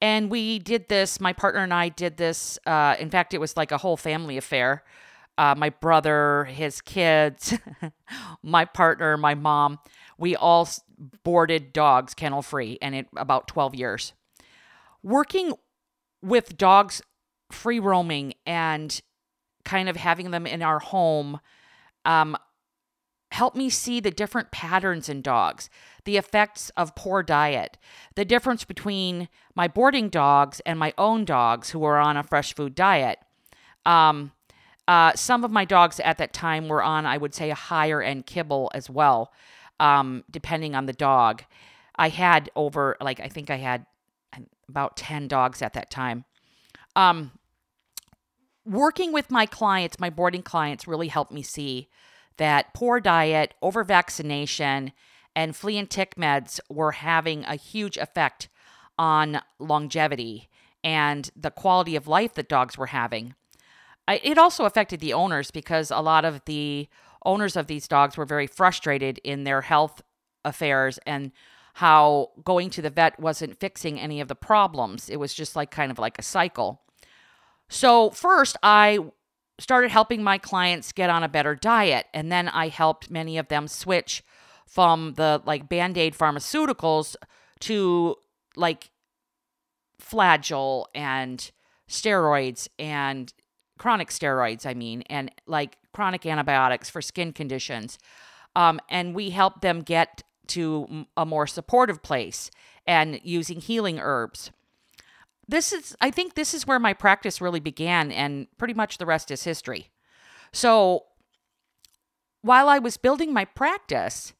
And 0.00 0.30
we 0.30 0.58
did 0.58 0.88
this, 0.88 1.20
my 1.20 1.32
partner 1.32 1.62
and 1.62 1.72
I 1.72 1.88
did 1.88 2.16
this. 2.16 2.58
Uh, 2.66 2.96
in 2.98 3.08
fact, 3.08 3.34
it 3.34 3.38
was 3.38 3.56
like 3.56 3.70
a 3.70 3.78
whole 3.78 3.96
family 3.96 4.36
affair. 4.36 4.82
Uh, 5.38 5.54
my 5.56 5.70
brother, 5.70 6.44
his 6.44 6.80
kids, 6.80 7.54
my 8.42 8.64
partner, 8.64 9.16
my 9.16 9.34
mom, 9.34 9.78
we 10.18 10.36
all 10.36 10.68
boarded 11.24 11.72
dogs 11.72 12.14
kennel 12.14 12.42
free, 12.42 12.78
and 12.82 12.94
it 12.94 13.06
about 13.16 13.48
12 13.48 13.74
years. 13.74 14.12
Working 15.02 15.54
with 16.20 16.58
dogs 16.58 17.00
free 17.52 17.78
roaming 17.78 18.34
and 18.46 19.00
kind 19.64 19.88
of 19.88 19.96
having 19.96 20.30
them 20.30 20.46
in 20.46 20.62
our 20.62 20.78
home 20.78 21.40
um, 22.04 22.36
helped 23.30 23.56
me 23.56 23.70
see 23.70 24.00
the 24.00 24.10
different 24.10 24.50
patterns 24.50 25.08
in 25.08 25.22
dogs 25.22 25.70
the 26.04 26.16
effects 26.16 26.70
of 26.76 26.94
poor 26.94 27.22
diet, 27.22 27.78
the 28.16 28.24
difference 28.24 28.64
between 28.64 29.28
my 29.54 29.68
boarding 29.68 30.08
dogs 30.08 30.60
and 30.66 30.78
my 30.78 30.92
own 30.98 31.24
dogs 31.24 31.70
who 31.70 31.78
were 31.78 31.98
on 31.98 32.16
a 32.16 32.24
fresh 32.24 32.54
food 32.54 32.74
diet. 32.74 33.18
Um, 33.86 34.32
uh, 34.88 35.12
some 35.14 35.44
of 35.44 35.50
my 35.50 35.64
dogs 35.64 36.00
at 36.00 36.18
that 36.18 36.32
time 36.32 36.68
were 36.68 36.82
on, 36.82 37.06
I 37.06 37.16
would 37.16 37.34
say, 37.34 37.50
a 37.50 37.54
higher 37.54 38.02
end 38.02 38.26
kibble 38.26 38.70
as 38.74 38.90
well, 38.90 39.32
um, 39.78 40.24
depending 40.30 40.74
on 40.74 40.86
the 40.86 40.92
dog. 40.92 41.44
I 41.94 42.08
had 42.08 42.50
over, 42.56 42.96
like, 43.00 43.20
I 43.20 43.28
think 43.28 43.48
I 43.48 43.58
had 43.58 43.86
about 44.68 44.96
10 44.96 45.28
dogs 45.28 45.62
at 45.62 45.74
that 45.74 45.90
time. 45.90 46.24
Um, 46.96 47.30
working 48.64 49.12
with 49.12 49.30
my 49.30 49.46
clients, 49.46 49.98
my 49.98 50.10
boarding 50.10 50.42
clients, 50.42 50.86
really 50.86 51.08
helped 51.08 51.32
me 51.32 51.42
see 51.42 51.88
that 52.36 52.72
poor 52.74 53.00
diet, 53.00 53.54
over 53.62 53.84
vaccination, 53.84 54.92
and 55.34 55.56
flea 55.56 55.78
and 55.78 55.90
tick 55.90 56.14
meds 56.16 56.60
were 56.68 56.92
having 56.92 57.44
a 57.44 57.56
huge 57.56 57.96
effect 57.96 58.48
on 58.98 59.40
longevity 59.58 60.48
and 60.84 61.30
the 61.36 61.50
quality 61.50 61.96
of 61.96 62.06
life 62.06 62.34
that 62.34 62.48
dogs 62.48 62.76
were 62.76 62.86
having. 62.86 63.34
It 64.08 64.36
also 64.36 64.64
affected 64.64 65.00
the 65.00 65.12
owners 65.12 65.50
because 65.50 65.90
a 65.90 66.00
lot 66.00 66.24
of 66.24 66.44
the 66.44 66.88
owners 67.24 67.56
of 67.56 67.68
these 67.68 67.88
dogs 67.88 68.16
were 68.16 68.26
very 68.26 68.46
frustrated 68.46 69.20
in 69.22 69.44
their 69.44 69.62
health 69.62 70.02
affairs 70.44 70.98
and 71.06 71.32
how 71.74 72.30
going 72.44 72.68
to 72.70 72.82
the 72.82 72.90
vet 72.90 73.18
wasn't 73.18 73.58
fixing 73.58 73.98
any 73.98 74.20
of 74.20 74.28
the 74.28 74.34
problems. 74.34 75.08
It 75.08 75.16
was 75.16 75.32
just 75.32 75.56
like 75.56 75.70
kind 75.70 75.90
of 75.90 75.98
like 75.98 76.18
a 76.18 76.22
cycle. 76.22 76.81
So, 77.72 78.10
first, 78.10 78.58
I 78.62 78.98
started 79.58 79.90
helping 79.90 80.22
my 80.22 80.36
clients 80.36 80.92
get 80.92 81.08
on 81.08 81.22
a 81.22 81.28
better 81.28 81.54
diet, 81.54 82.04
and 82.12 82.30
then 82.30 82.48
I 82.48 82.68
helped 82.68 83.10
many 83.10 83.38
of 83.38 83.48
them 83.48 83.66
switch 83.66 84.22
from 84.66 85.14
the 85.14 85.40
like 85.46 85.70
band-aid 85.70 86.14
pharmaceuticals 86.14 87.16
to 87.60 88.16
like 88.56 88.90
flagyl 89.98 90.84
and 90.94 91.50
steroids 91.88 92.68
and 92.78 93.32
chronic 93.78 94.08
steroids 94.08 94.66
i 94.66 94.74
mean 94.74 95.02
and 95.02 95.30
like 95.46 95.78
chronic 95.92 96.26
antibiotics 96.26 96.90
for 96.90 97.00
skin 97.00 97.32
conditions. 97.32 97.98
Um, 98.54 98.80
and 98.90 99.14
we 99.14 99.30
help 99.30 99.62
them 99.62 99.80
get 99.80 100.22
to 100.48 101.06
a 101.16 101.24
more 101.24 101.46
supportive 101.46 102.02
place 102.02 102.50
and 102.86 103.18
using 103.22 103.60
healing 103.60 103.98
herbs 103.98 104.50
this 105.48 105.72
is 105.72 105.96
i 106.00 106.10
think 106.10 106.34
this 106.34 106.54
is 106.54 106.66
where 106.66 106.78
my 106.78 106.92
practice 106.92 107.40
really 107.40 107.60
began 107.60 108.10
and 108.10 108.46
pretty 108.58 108.74
much 108.74 108.98
the 108.98 109.06
rest 109.06 109.30
is 109.30 109.44
history 109.44 109.90
so 110.52 111.04
while 112.42 112.68
i 112.68 112.78
was 112.78 112.96
building 112.96 113.32
my 113.32 113.44
practice 113.44 114.32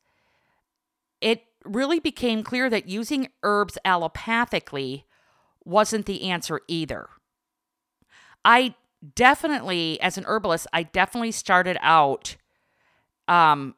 it 1.21 1.45
really 1.65 2.01
became 2.01 2.43
clear 2.43 2.69
that 2.69 2.89
using 2.89 3.29
herbs 3.43 3.79
allopathically 3.85 5.05
wasn't 5.65 6.07
the 6.07 6.25
answer 6.29 6.61
either. 6.69 7.09
I 8.45 8.75
definitely, 9.15 10.01
as 10.01 10.19
an 10.19 10.25
herbalist, 10.27 10.67
I 10.73 10.83
definitely 10.83 11.33
started 11.33 11.79
out 11.81 12.37
um, 13.29 13.77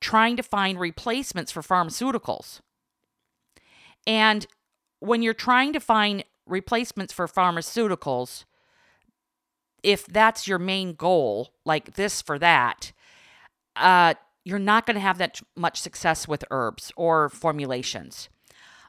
trying 0.00 0.36
to 0.36 0.42
find 0.42 0.78
replacements 0.78 1.50
for 1.50 1.62
pharmaceuticals. 1.62 2.60
And 4.06 4.46
when 5.00 5.22
you're 5.22 5.32
trying 5.32 5.72
to 5.72 5.80
find 5.80 6.24
replacements 6.46 7.12
for 7.12 7.26
pharmaceuticals, 7.26 8.44
if 9.82 10.06
that's 10.06 10.48
your 10.48 10.58
main 10.58 10.94
goal, 10.94 11.50
like 11.64 11.94
this 11.94 12.22
for 12.22 12.38
that, 12.38 12.92
uh, 13.76 14.14
you're 14.44 14.58
not 14.58 14.86
going 14.86 14.94
to 14.94 15.00
have 15.00 15.18
that 15.18 15.40
much 15.56 15.80
success 15.80 16.28
with 16.28 16.44
herbs 16.50 16.92
or 16.96 17.28
formulations. 17.28 18.28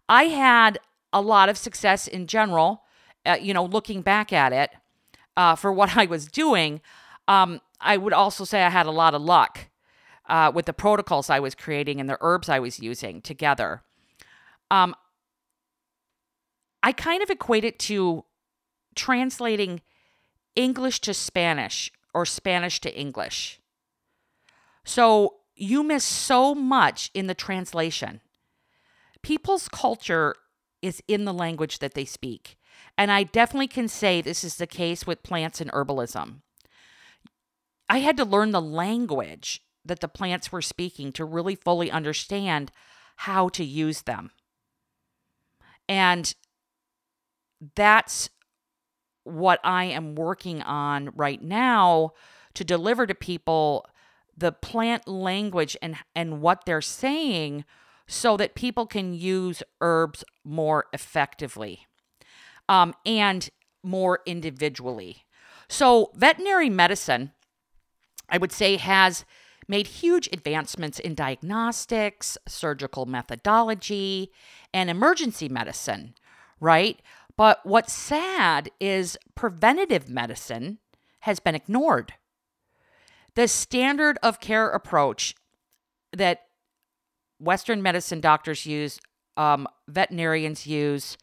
I 0.07 0.25
had 0.25 0.79
a 1.11 1.21
lot 1.21 1.49
of 1.49 1.57
success 1.57 2.07
in 2.07 2.27
general, 2.27 2.83
uh, 3.25 3.37
you 3.41 3.53
know, 3.53 3.65
looking 3.65 4.01
back 4.01 4.33
at 4.33 4.53
it 4.53 4.71
uh, 5.37 5.55
for 5.55 5.71
what 5.71 5.97
I 5.97 6.05
was 6.05 6.27
doing. 6.27 6.81
Um, 7.27 7.61
I 7.79 7.97
would 7.97 8.13
also 8.13 8.43
say 8.43 8.63
I 8.63 8.69
had 8.69 8.85
a 8.85 8.91
lot 8.91 9.13
of 9.13 9.21
luck 9.21 9.69
uh, 10.27 10.51
with 10.53 10.65
the 10.65 10.73
protocols 10.73 11.29
I 11.29 11.39
was 11.39 11.55
creating 11.55 11.99
and 11.99 12.09
the 12.09 12.17
herbs 12.21 12.49
I 12.49 12.59
was 12.59 12.79
using 12.79 13.21
together. 13.21 13.81
Um, 14.71 14.95
I 16.85 16.91
kind 16.91 17.23
of 17.23 17.31
equate 17.31 17.65
it 17.65 17.79
to 17.79 18.25
translating 18.93 19.81
English 20.55 21.01
to 21.01 21.15
Spanish 21.15 21.91
or 22.13 22.27
Spanish 22.27 22.79
to 22.81 22.95
English. 22.95 23.59
So 24.85 25.37
you 25.55 25.81
miss 25.81 26.03
so 26.03 26.53
much 26.53 27.09
in 27.15 27.25
the 27.25 27.33
translation. 27.33 28.21
People's 29.23 29.67
culture 29.67 30.35
is 30.83 31.01
in 31.07 31.25
the 31.25 31.33
language 31.33 31.79
that 31.79 31.95
they 31.95 32.05
speak. 32.05 32.55
And 32.99 33.11
I 33.11 33.23
definitely 33.23 33.67
can 33.67 33.87
say 33.87 34.21
this 34.21 34.43
is 34.43 34.57
the 34.57 34.67
case 34.67 35.07
with 35.07 35.23
plants 35.23 35.59
and 35.59 35.71
herbalism. 35.71 36.41
I 37.89 37.97
had 37.97 38.15
to 38.17 38.25
learn 38.25 38.51
the 38.51 38.61
language 38.61 39.61
that 39.83 40.01
the 40.01 40.07
plants 40.07 40.51
were 40.51 40.61
speaking 40.61 41.11
to 41.13 41.25
really 41.25 41.55
fully 41.55 41.89
understand 41.89 42.71
how 43.15 43.49
to 43.49 43.65
use 43.65 44.03
them. 44.03 44.29
And 45.89 46.35
that's 47.75 48.29
what 49.23 49.59
I 49.63 49.85
am 49.85 50.15
working 50.15 50.61
on 50.61 51.11
right 51.15 51.41
now 51.41 52.11
to 52.53 52.63
deliver 52.63 53.07
to 53.07 53.15
people 53.15 53.85
the 54.37 54.51
plant 54.51 55.07
language 55.07 55.77
and 55.81 55.95
and 56.15 56.41
what 56.41 56.65
they're 56.65 56.81
saying 56.81 57.65
so 58.07 58.37
that 58.37 58.55
people 58.55 58.85
can 58.85 59.13
use 59.13 59.63
herbs 59.81 60.23
more 60.43 60.85
effectively 60.93 61.87
um, 62.69 62.93
and 63.05 63.49
more 63.83 64.19
individually. 64.25 65.25
So, 65.67 66.11
veterinary 66.13 66.69
medicine, 66.69 67.31
I 68.29 68.37
would 68.37 68.51
say, 68.51 68.77
has 68.77 69.25
made 69.67 69.87
huge 69.87 70.29
advancements 70.31 70.99
in 70.99 71.15
diagnostics, 71.15 72.37
surgical 72.47 73.07
methodology, 73.07 74.31
and 74.73 74.89
emergency 74.89 75.49
medicine, 75.49 76.13
right? 76.59 77.01
But 77.37 77.59
what's 77.63 77.93
sad 77.93 78.69
is 78.79 79.17
preventative 79.35 80.09
medicine 80.09 80.79
has 81.21 81.39
been 81.39 81.55
ignored 81.55 82.13
the 83.35 83.47
standard 83.47 84.17
of 84.23 84.39
care 84.39 84.69
approach 84.69 85.35
that 86.13 86.43
Western 87.39 87.81
medicine 87.81 88.21
doctors 88.21 88.65
use, 88.65 88.99
um, 89.37 89.67
veterinarians 89.87 90.65
use, 90.65 91.17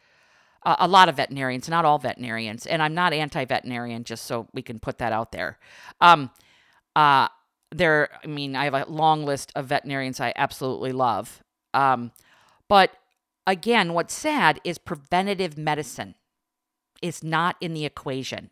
uh, 0.63 0.75
a 0.79 0.87
lot 0.87 1.09
of 1.09 1.15
veterinarians, 1.15 1.67
not 1.67 1.85
all 1.85 1.97
veterinarians, 1.97 2.65
and 2.65 2.81
I'm 2.81 2.93
not 2.93 3.13
anti-veterinarian, 3.13 4.03
just 4.03 4.25
so 4.25 4.47
we 4.53 4.61
can 4.61 4.79
put 4.79 4.99
that 4.99 5.11
out 5.11 5.31
there. 5.31 5.57
Um, 5.99 6.29
uh, 6.95 7.27
there, 7.71 8.09
I 8.23 8.27
mean, 8.27 8.55
I 8.55 8.65
have 8.65 8.75
a 8.75 8.85
long 8.87 9.25
list 9.25 9.51
of 9.55 9.65
veterinarians 9.65 10.19
I 10.19 10.31
absolutely 10.35 10.91
love, 10.91 11.43
um, 11.73 12.11
but 12.69 12.91
again, 13.45 13.93
what's 13.93 14.13
sad 14.13 14.59
is 14.63 14.77
preventative 14.77 15.57
medicine 15.57 16.15
is 17.01 17.23
not 17.23 17.55
in 17.59 17.73
the 17.73 17.85
equation. 17.85 18.49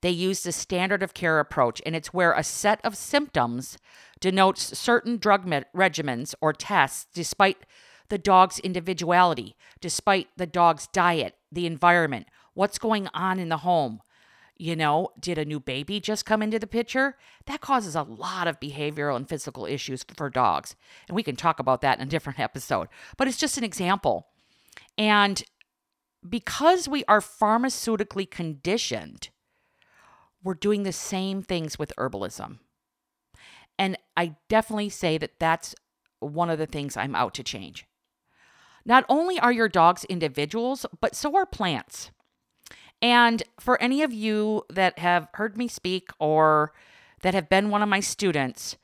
They 0.00 0.10
use 0.10 0.42
the 0.42 0.52
standard 0.52 1.02
of 1.02 1.14
care 1.14 1.38
approach, 1.38 1.80
and 1.86 1.94
it's 1.94 2.12
where 2.12 2.32
a 2.32 2.42
set 2.42 2.80
of 2.84 2.96
symptoms 2.96 3.78
denotes 4.20 4.76
certain 4.78 5.16
drug 5.16 5.46
med- 5.46 5.66
regimens 5.74 6.34
or 6.40 6.52
tests, 6.52 7.06
despite 7.14 7.58
the 8.08 8.18
dog's 8.18 8.58
individuality, 8.58 9.56
despite 9.80 10.28
the 10.36 10.46
dog's 10.46 10.88
diet, 10.88 11.36
the 11.50 11.66
environment, 11.66 12.26
what's 12.54 12.78
going 12.78 13.08
on 13.14 13.38
in 13.38 13.48
the 13.48 13.58
home. 13.58 14.00
You 14.58 14.76
know, 14.76 15.08
did 15.18 15.38
a 15.38 15.44
new 15.44 15.58
baby 15.58 15.98
just 15.98 16.26
come 16.26 16.42
into 16.42 16.58
the 16.58 16.66
picture? 16.66 17.16
That 17.46 17.60
causes 17.60 17.96
a 17.96 18.02
lot 18.02 18.46
of 18.46 18.60
behavioral 18.60 19.16
and 19.16 19.28
physical 19.28 19.66
issues 19.66 20.04
for 20.16 20.30
dogs. 20.30 20.76
And 21.08 21.16
we 21.16 21.22
can 21.22 21.36
talk 21.36 21.58
about 21.58 21.80
that 21.80 21.98
in 21.98 22.06
a 22.06 22.10
different 22.10 22.38
episode. 22.48 22.88
But 23.16 23.28
it's 23.28 23.38
just 23.38 23.58
an 23.58 23.64
example. 23.64 24.28
And 24.96 25.42
because 26.28 26.88
we 26.88 27.04
are 27.06 27.20
pharmaceutically 27.20 28.30
conditioned, 28.30 29.30
we're 30.44 30.54
doing 30.54 30.82
the 30.82 30.92
same 30.92 31.42
things 31.42 31.78
with 31.78 31.92
herbalism. 31.98 32.58
And 33.78 33.96
I 34.16 34.36
definitely 34.48 34.90
say 34.90 35.18
that 35.18 35.38
that's 35.38 35.74
one 36.20 36.50
of 36.50 36.58
the 36.58 36.66
things 36.66 36.96
I'm 36.96 37.14
out 37.14 37.34
to 37.34 37.42
change. 37.42 37.86
Not 38.84 39.04
only 39.08 39.38
are 39.38 39.52
your 39.52 39.68
dogs 39.68 40.04
individuals, 40.04 40.86
but 41.00 41.14
so 41.14 41.36
are 41.36 41.46
plants. 41.46 42.10
And 43.02 43.42
for 43.58 43.80
any 43.82 44.02
of 44.02 44.12
you 44.12 44.62
that 44.70 45.00
have 45.00 45.28
heard 45.34 45.58
me 45.58 45.66
speak 45.66 46.10
or 46.20 46.72
that 47.22 47.34
have 47.34 47.48
been 47.48 47.68
one 47.68 47.82
of 47.82 47.88
my 47.88 48.00
students, 48.00 48.76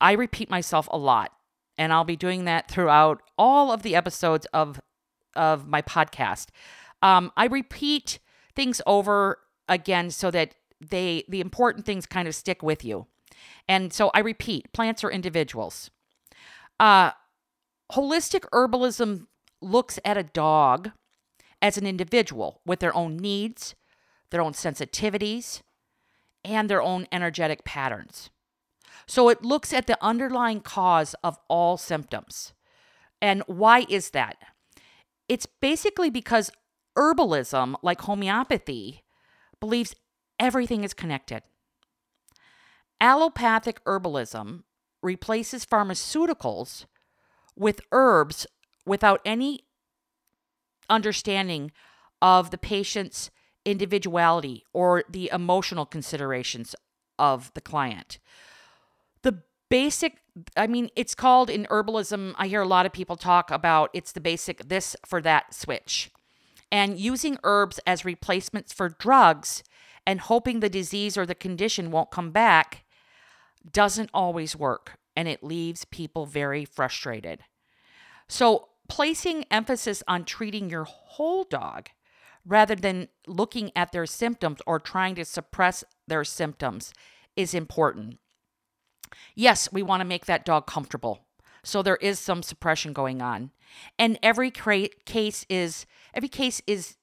I 0.00 0.12
repeat 0.12 0.50
myself 0.50 0.88
a 0.90 0.98
lot. 0.98 1.32
And 1.78 1.92
I'll 1.92 2.04
be 2.04 2.16
doing 2.16 2.44
that 2.44 2.68
throughout 2.68 3.22
all 3.38 3.72
of 3.72 3.82
the 3.82 3.94
episodes 3.94 4.46
of, 4.52 4.80
of 5.34 5.66
my 5.66 5.80
podcast. 5.80 6.48
Um, 7.00 7.32
I 7.36 7.46
repeat 7.46 8.18
things 8.54 8.82
over 8.86 9.38
again 9.68 10.10
so 10.10 10.30
that 10.30 10.54
they 10.80 11.24
the 11.28 11.40
important 11.40 11.86
things 11.86 12.06
kind 12.06 12.26
of 12.26 12.34
stick 12.34 12.62
with 12.62 12.84
you. 12.84 13.06
And 13.68 13.92
so 13.92 14.10
I 14.14 14.20
repeat, 14.20 14.72
plants 14.72 15.02
are 15.04 15.10
individuals. 15.10 15.90
Uh, 16.78 17.12
holistic 17.92 18.40
herbalism 18.52 19.26
looks 19.60 19.98
at 20.04 20.18
a 20.18 20.22
dog 20.24 20.90
as 21.62 21.78
an 21.78 21.86
individual 21.86 22.60
with 22.66 22.80
their 22.80 22.94
own 22.94 23.16
needs, 23.16 23.74
their 24.30 24.42
own 24.42 24.52
sensitivities, 24.52 25.62
and 26.44 26.68
their 26.68 26.82
own 26.82 27.06
energetic 27.12 27.64
patterns. 27.64 28.28
So 29.06 29.28
it 29.28 29.44
looks 29.44 29.72
at 29.72 29.86
the 29.86 29.96
underlying 30.02 30.60
cause 30.60 31.14
of 31.22 31.38
all 31.48 31.76
symptoms. 31.76 32.52
And 33.20 33.42
why 33.46 33.86
is 33.88 34.10
that? 34.10 34.36
It's 35.28 35.46
basically 35.46 36.10
because 36.10 36.50
herbalism, 36.98 37.76
like 37.82 38.02
homeopathy, 38.02 39.02
believes 39.60 39.94
everything 40.38 40.82
is 40.82 40.92
connected. 40.92 41.42
Allopathic 43.00 43.84
herbalism 43.84 44.64
replaces 45.02 45.64
pharmaceuticals 45.64 46.86
with 47.56 47.80
herbs 47.92 48.46
without 48.84 49.20
any 49.24 49.60
understanding 50.88 51.72
of 52.20 52.50
the 52.50 52.58
patient's 52.58 53.30
individuality 53.64 54.64
or 54.72 55.04
the 55.08 55.30
emotional 55.32 55.86
considerations 55.86 56.74
of 57.18 57.52
the 57.54 57.60
client. 57.60 58.18
The 59.22 59.42
basic, 59.68 60.18
I 60.56 60.66
mean, 60.66 60.90
it's 60.96 61.14
called 61.14 61.50
in 61.50 61.66
herbalism, 61.66 62.34
I 62.36 62.48
hear 62.48 62.62
a 62.62 62.68
lot 62.68 62.86
of 62.86 62.92
people 62.92 63.16
talk 63.16 63.50
about 63.50 63.90
it's 63.92 64.12
the 64.12 64.20
basic 64.20 64.68
this 64.68 64.96
for 65.06 65.20
that 65.22 65.54
switch. 65.54 66.10
And 66.70 66.98
using 66.98 67.38
herbs 67.44 67.78
as 67.86 68.04
replacements 68.04 68.72
for 68.72 68.88
drugs 68.88 69.62
and 70.06 70.20
hoping 70.20 70.60
the 70.60 70.70
disease 70.70 71.16
or 71.16 71.26
the 71.26 71.34
condition 71.34 71.90
won't 71.90 72.10
come 72.10 72.30
back 72.30 72.84
doesn't 73.70 74.10
always 74.12 74.56
work 74.56 74.98
and 75.14 75.28
it 75.28 75.44
leaves 75.44 75.84
people 75.84 76.26
very 76.26 76.64
frustrated. 76.64 77.44
So, 78.28 78.68
placing 78.88 79.44
emphasis 79.50 80.02
on 80.06 80.24
treating 80.24 80.70
your 80.70 80.84
whole 80.84 81.44
dog 81.44 81.88
rather 82.44 82.74
than 82.74 83.08
looking 83.26 83.70
at 83.76 83.92
their 83.92 84.06
symptoms 84.06 84.60
or 84.66 84.80
trying 84.80 85.14
to 85.14 85.24
suppress 85.24 85.84
their 86.06 86.24
symptoms 86.24 86.92
is 87.36 87.54
important. 87.54 88.18
Yes, 89.34 89.72
we 89.72 89.82
want 89.82 90.00
to 90.00 90.06
make 90.06 90.26
that 90.26 90.44
dog 90.44 90.66
comfortable. 90.66 91.26
So 91.64 91.82
there 91.82 91.96
is 91.96 92.18
some 92.18 92.42
suppression 92.42 92.92
going 92.92 93.22
on. 93.22 93.52
And 93.98 94.18
every 94.22 94.50
cra- 94.50 94.88
case 95.04 95.46
is 95.48 95.86
every 96.12 96.28
case 96.28 96.60
is 96.66 96.96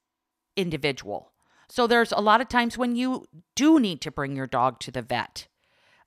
individual. 0.56 1.32
So 1.68 1.86
there's 1.86 2.12
a 2.12 2.20
lot 2.20 2.40
of 2.40 2.48
times 2.48 2.76
when 2.76 2.96
you 2.96 3.26
do 3.54 3.78
need 3.80 4.00
to 4.02 4.10
bring 4.10 4.36
your 4.36 4.46
dog 4.46 4.80
to 4.80 4.90
the 4.90 5.02
vet. 5.02 5.46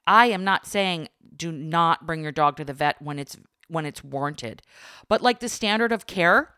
I 0.05 0.27
am 0.27 0.43
not 0.43 0.67
saying 0.67 1.07
do 1.35 1.51
not 1.51 2.05
bring 2.05 2.21
your 2.21 2.31
dog 2.31 2.57
to 2.57 2.65
the 2.65 2.73
vet 2.73 3.01
when 3.01 3.17
it's 3.17 3.37
when 3.67 3.85
it's 3.85 4.03
warranted. 4.03 4.61
But 5.07 5.21
like 5.21 5.39
the 5.39 5.49
standard 5.49 5.91
of 5.91 6.07
care, 6.07 6.49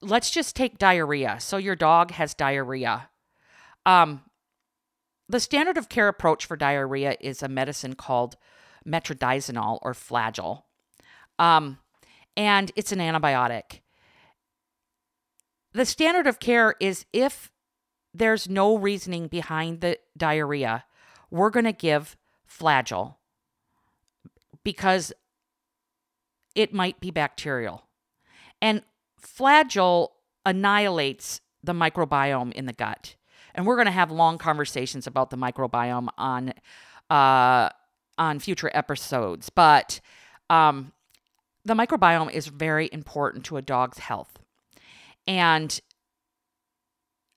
let's 0.00 0.30
just 0.30 0.56
take 0.56 0.78
diarrhea. 0.78 1.38
So 1.40 1.56
your 1.56 1.76
dog 1.76 2.12
has 2.12 2.34
diarrhea. 2.34 3.10
Um 3.86 4.22
the 5.28 5.40
standard 5.40 5.76
of 5.76 5.88
care 5.88 6.08
approach 6.08 6.46
for 6.46 6.56
diarrhea 6.56 7.16
is 7.20 7.42
a 7.42 7.48
medicine 7.48 7.94
called 7.94 8.36
metronidazole 8.86 9.78
or 9.82 9.92
flagyl. 9.92 10.62
Um, 11.38 11.78
and 12.36 12.72
it's 12.76 12.92
an 12.92 12.98
antibiotic. 12.98 13.80
The 15.72 15.84
standard 15.84 16.26
of 16.26 16.40
care 16.40 16.74
is 16.80 17.04
if 17.12 17.50
there's 18.14 18.48
no 18.48 18.76
reasoning 18.76 19.28
behind 19.28 19.80
the 19.80 19.98
diarrhea, 20.16 20.84
we're 21.30 21.50
going 21.50 21.66
to 21.66 21.72
give 21.72 22.16
flagyl 22.50 23.16
because 24.64 25.12
it 26.54 26.72
might 26.72 27.00
be 27.00 27.10
bacterial. 27.10 27.84
And 28.60 28.82
flagyl 29.20 30.08
annihilates 30.44 31.40
the 31.62 31.72
microbiome 31.72 32.52
in 32.52 32.66
the 32.66 32.72
gut. 32.72 33.14
And 33.54 33.66
we're 33.66 33.76
going 33.76 33.86
to 33.86 33.92
have 33.92 34.10
long 34.10 34.38
conversations 34.38 35.06
about 35.06 35.30
the 35.30 35.36
microbiome 35.36 36.08
on 36.16 36.52
uh, 37.10 37.70
on 38.18 38.38
future 38.38 38.70
episodes. 38.74 39.48
But 39.50 40.00
um, 40.50 40.92
the 41.64 41.74
microbiome 41.74 42.32
is 42.32 42.48
very 42.48 42.88
important 42.92 43.44
to 43.46 43.56
a 43.56 43.62
dog's 43.62 43.98
health. 43.98 44.38
And 45.26 45.80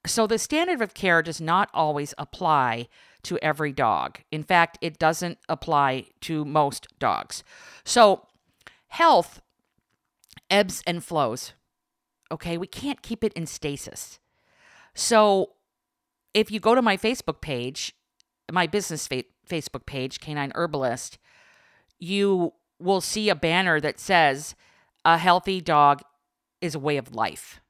so 0.06 0.26
the 0.26 0.40
standard 0.40 0.82
of 0.82 0.94
care 0.94 1.22
does 1.22 1.40
not 1.40 1.70
always 1.74 2.14
apply 2.18 2.88
to 3.24 3.38
every 3.40 3.72
dog. 3.72 4.20
In 4.32 4.44
fact, 4.44 4.78
it 4.82 4.98
doesn't 4.98 5.38
apply 5.48 6.08
to 6.22 6.44
most 6.44 6.88
dogs. 6.98 7.44
So 7.84 8.26
health 8.92 9.42
ebbs 10.50 10.84
and 10.86 11.04
flows. 11.04 11.54
Okay, 12.30 12.58
we 12.58 12.68
can't 12.68 13.02
keep 13.02 13.24
it 13.24 13.34
in 13.34 13.46
stasis. 13.46 14.20
So 14.94 15.52
if 16.34 16.52
you 16.52 16.60
go 16.60 16.76
to 16.76 16.82
my 16.82 16.98
Facebook 16.98 17.42
page, 17.42 17.96
my 18.52 18.68
business 18.68 19.08
fa- 19.08 19.24
Facebook 19.50 19.86
page, 19.86 20.20
Canine 20.20 20.52
Herbalist, 20.56 21.18
you 22.00 22.54
will 22.80 23.02
see 23.02 23.30
a 23.30 23.36
banner 23.36 23.80
that 23.80 24.00
says, 24.00 24.56
A 25.06 25.18
healthy 25.18 25.62
dog 25.62 26.02
is 26.60 26.76
a 26.76 26.80
way 26.80 26.98
of 26.98 27.16
life. 27.16 27.62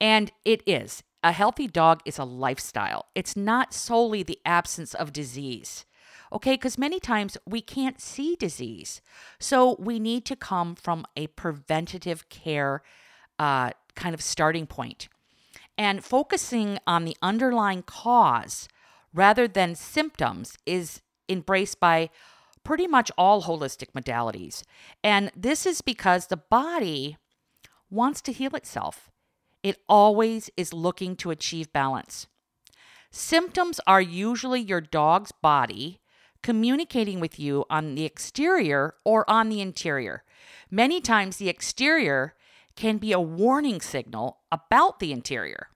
And 0.00 0.32
it 0.44 0.62
is. 0.66 1.02
A 1.22 1.32
healthy 1.32 1.66
dog 1.66 2.00
is 2.06 2.18
a 2.18 2.24
lifestyle. 2.24 3.06
It's 3.14 3.36
not 3.36 3.74
solely 3.74 4.22
the 4.22 4.38
absence 4.46 4.94
of 4.94 5.12
disease. 5.12 5.84
Okay, 6.32 6.54
because 6.54 6.76
many 6.78 6.98
times 6.98 7.36
we 7.46 7.60
can't 7.60 8.00
see 8.00 8.36
disease. 8.36 9.00
So 9.38 9.76
we 9.78 9.98
need 9.98 10.24
to 10.26 10.36
come 10.36 10.74
from 10.74 11.06
a 11.16 11.28
preventative 11.28 12.28
care 12.28 12.82
uh, 13.38 13.70
kind 13.94 14.14
of 14.14 14.22
starting. 14.22 14.68
And 15.78 16.04
focusing 16.04 16.78
on 16.86 17.04
the 17.04 17.16
underlying 17.22 17.82
cause 17.82 18.68
rather 19.14 19.46
than 19.46 19.74
symptoms 19.74 20.58
is 20.66 21.00
embraced 21.28 21.80
by 21.80 22.10
pretty 22.64 22.86
much 22.86 23.10
all 23.16 23.42
holistic 23.42 23.92
modalities. 23.92 24.62
And 25.04 25.30
this 25.36 25.66
is 25.66 25.80
because 25.82 26.26
the 26.26 26.36
body 26.36 27.16
wants 27.90 28.20
to 28.22 28.32
heal 28.32 28.54
itself. 28.56 29.10
It 29.62 29.78
always 29.88 30.50
is 30.56 30.72
looking 30.72 31.16
to 31.16 31.30
achieve 31.30 31.72
balance. 31.72 32.26
Symptoms 33.10 33.80
are 33.86 34.00
usually 34.00 34.60
your 34.60 34.80
dog's 34.80 35.32
body 35.32 36.00
communicating 36.46 37.18
with 37.18 37.40
you 37.40 37.64
on 37.68 37.96
the 37.96 38.04
exterior 38.04 38.94
or 39.04 39.28
on 39.28 39.48
the 39.48 39.60
interior. 39.60 40.22
Many 40.70 41.00
times, 41.00 41.38
the 41.38 41.48
exterior 41.48 42.34
can 42.76 42.98
be 42.98 43.10
a 43.10 43.18
warning 43.18 43.80
signal 43.80 44.38
about 44.52 45.00
the 45.00 45.10
interior. 45.10 45.66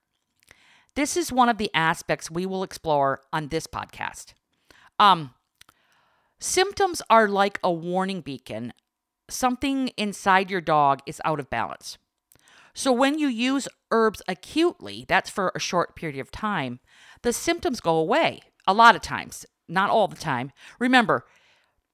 This 0.95 1.17
is 1.17 1.33
one 1.33 1.49
of 1.49 1.59
the 1.59 1.73
aspects 1.75 2.31
we 2.31 2.47
will 2.47 2.63
explore 2.63 3.21
on 3.33 3.49
this 3.49 3.67
podcast. 3.67 4.35
Um, 5.01 5.35
symptoms 6.39 7.03
are 7.11 7.27
like 7.27 7.59
a 7.65 7.73
warning 7.73 8.21
beacon. 8.21 8.73
Something 9.29 9.89
inside 9.97 10.53
your 10.53 10.61
dog 10.61 11.01
is 11.05 11.21
out 11.25 11.41
of 11.41 11.51
balance. 11.51 11.99
So 12.75 12.93
when 12.93 13.19
you 13.19 13.27
use 13.27 13.67
herbs 13.91 14.23
acutely, 14.29 15.05
that's 15.09 15.31
for 15.31 15.51
a 15.53 15.59
short 15.59 15.97
period 15.97 16.21
of 16.21 16.31
time, 16.31 16.79
the 17.23 17.33
symptoms 17.33 17.81
go 17.81 17.97
away 17.97 18.43
a 18.69 18.73
lot 18.73 18.95
of 18.95 19.03
times, 19.03 19.45
not 19.71 19.91
all 19.91 20.09
the 20.09 20.17
time. 20.17 20.53
Remember, 20.79 21.25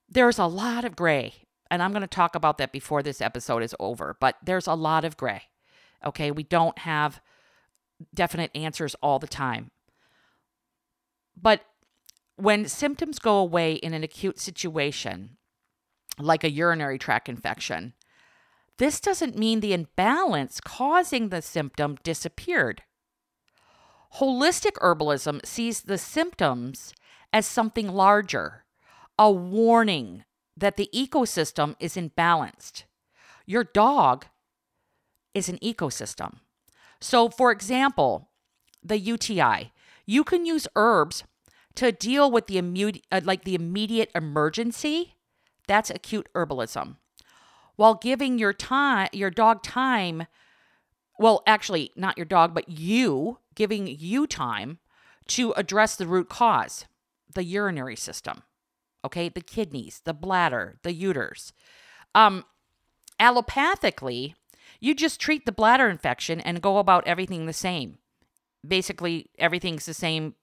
there's 0.08 0.38
a 0.38 0.46
lot 0.46 0.84
of 0.84 0.96
gray 0.96 1.46
And 1.70 1.82
I'm 1.82 1.92
going 1.92 2.02
to 2.02 2.06
talk 2.06 2.34
about 2.34 2.58
that 2.58 2.72
before 2.72 3.02
this 3.02 3.20
episode 3.20 3.62
is 3.62 3.74
over, 3.80 4.16
but 4.20 4.36
there's 4.42 4.66
a 4.66 4.74
lot 4.74 5.04
of 5.04 5.16
gray. 5.16 5.42
Okay. 6.04 6.30
We 6.30 6.42
don't 6.42 6.78
have 6.80 7.20
definite 8.14 8.50
answers 8.54 8.94
all 9.02 9.18
the 9.18 9.26
time. 9.26 9.70
But 11.40 11.62
when 12.36 12.68
symptoms 12.68 13.18
go 13.18 13.38
away 13.38 13.74
in 13.74 13.94
an 13.94 14.04
acute 14.04 14.38
situation, 14.38 15.36
like 16.18 16.44
a 16.44 16.50
urinary 16.50 16.98
tract 16.98 17.28
infection, 17.28 17.94
this 18.78 19.00
doesn't 19.00 19.36
mean 19.36 19.60
the 19.60 19.72
imbalance 19.72 20.60
causing 20.60 21.30
the 21.30 21.42
symptom 21.42 21.96
disappeared. 22.02 22.82
Holistic 24.16 24.72
herbalism 24.74 25.44
sees 25.44 25.82
the 25.82 25.98
symptoms 25.98 26.94
as 27.32 27.46
something 27.46 27.88
larger, 27.88 28.64
a 29.18 29.30
warning 29.30 30.24
that 30.56 30.76
the 30.76 30.88
ecosystem 30.94 31.76
is 31.78 31.96
imbalanced. 31.96 32.84
Your 33.46 33.64
dog 33.64 34.26
is 35.34 35.48
an 35.48 35.58
ecosystem. 35.58 36.38
So, 37.00 37.28
for 37.28 37.50
example, 37.50 38.30
the 38.82 38.98
UTI, 38.98 39.72
you 40.06 40.24
can 40.24 40.46
use 40.46 40.66
herbs 40.74 41.24
to 41.74 41.92
deal 41.92 42.30
with 42.30 42.46
the 42.46 42.58
immediate, 42.58 43.04
uh, 43.12 43.20
like 43.22 43.44
the 43.44 43.54
immediate 43.54 44.10
emergency. 44.14 45.14
That's 45.66 45.90
acute 45.90 46.28
herbalism. 46.34 46.96
While 47.76 47.94
giving 47.94 48.38
your 48.38 48.54
time, 48.54 49.08
your 49.12 49.30
dog 49.30 49.62
time, 49.62 50.26
well, 51.18 51.42
actually, 51.46 51.92
not 51.96 52.16
your 52.16 52.24
dog, 52.24 52.54
but 52.54 52.68
you 52.68 53.38
giving 53.54 53.86
you 53.86 54.26
time 54.26 54.78
to 55.28 55.52
address 55.52 55.96
the 55.96 56.06
root 56.06 56.28
cause, 56.28 56.86
the 57.34 57.44
urinary 57.44 57.96
system, 57.96 58.42
okay, 59.04 59.28
the 59.28 59.40
kidneys, 59.40 60.00
the 60.04 60.14
bladder, 60.14 60.78
the 60.82 60.92
uterus. 60.92 61.52
Um, 62.14 62.44
allopathically, 63.20 64.34
you 64.80 64.94
just 64.94 65.20
treat 65.20 65.46
the 65.46 65.52
bladder 65.52 65.88
infection 65.88 66.40
and 66.40 66.62
go 66.62 66.78
about 66.78 67.06
everything 67.06 67.46
the 67.46 67.52
same. 67.52 67.98
Basically, 68.66 69.30
everything's 69.38 69.86
the 69.86 69.94
same, 69.94 70.34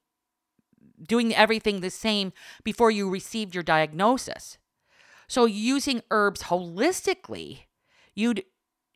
doing 1.05 1.35
everything 1.35 1.79
the 1.79 1.89
same 1.89 2.31
before 2.63 2.91
you 2.91 3.09
received 3.09 3.53
your 3.53 3.63
diagnosis. 3.63 4.57
So, 5.27 5.45
using 5.45 6.03
herbs 6.11 6.43
holistically, 6.43 7.61
you'd 8.13 8.43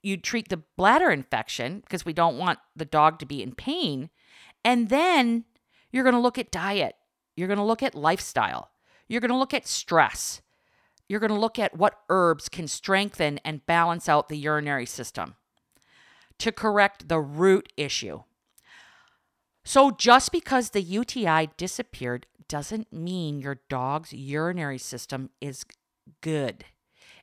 you'd 0.03 0.23
treat 0.23 0.49
the 0.49 0.63
bladder 0.77 1.09
infection 1.09 1.81
because 1.81 2.05
we 2.05 2.13
don't 2.13 2.37
want 2.37 2.59
the 2.75 2.85
dog 2.85 3.19
to 3.19 3.25
be 3.25 3.41
in 3.41 3.53
pain. 3.53 4.09
And 4.63 4.89
then 4.89 5.45
you're 5.91 6.03
going 6.03 6.15
to 6.15 6.21
look 6.21 6.37
at 6.37 6.51
diet. 6.51 6.95
You're 7.37 7.47
going 7.47 7.59
to 7.59 7.63
look 7.63 7.83
at 7.83 7.95
lifestyle. 7.95 8.71
You're 9.07 9.21
going 9.21 9.31
to 9.31 9.37
look 9.37 9.53
at 9.53 9.67
stress. 9.67 10.41
You're 11.07 11.21
going 11.21 11.31
to 11.31 11.39
look 11.39 11.57
at 11.57 11.77
what 11.77 11.99
herbs 12.09 12.49
can 12.49 12.67
strengthen 12.67 13.37
and 13.45 13.65
balance 13.65 14.09
out 14.09 14.27
the 14.27 14.37
urinary 14.37 14.85
system 14.85 15.35
to 16.39 16.51
correct 16.51 17.07
the 17.07 17.19
root 17.19 17.71
issue. 17.77 18.23
So, 19.63 19.91
just 19.91 20.31
because 20.31 20.71
the 20.71 20.81
UTI 20.81 21.49
disappeared 21.57 22.25
doesn't 22.47 22.91
mean 22.91 23.39
your 23.39 23.59
dog's 23.69 24.13
urinary 24.13 24.77
system 24.77 25.29
is 25.41 25.65
good. 26.21 26.65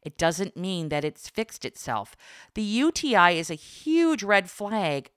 It 0.02 0.18
doesn't 0.18 0.56
mean 0.56 0.90
that 0.90 1.04
it's 1.04 1.30
fixed 1.30 1.64
itself. 1.64 2.14
The 2.54 2.62
UTI 2.62 3.38
is 3.38 3.50
a 3.50 3.54
huge 3.54 4.22
red 4.22 4.50
flag 4.50 5.10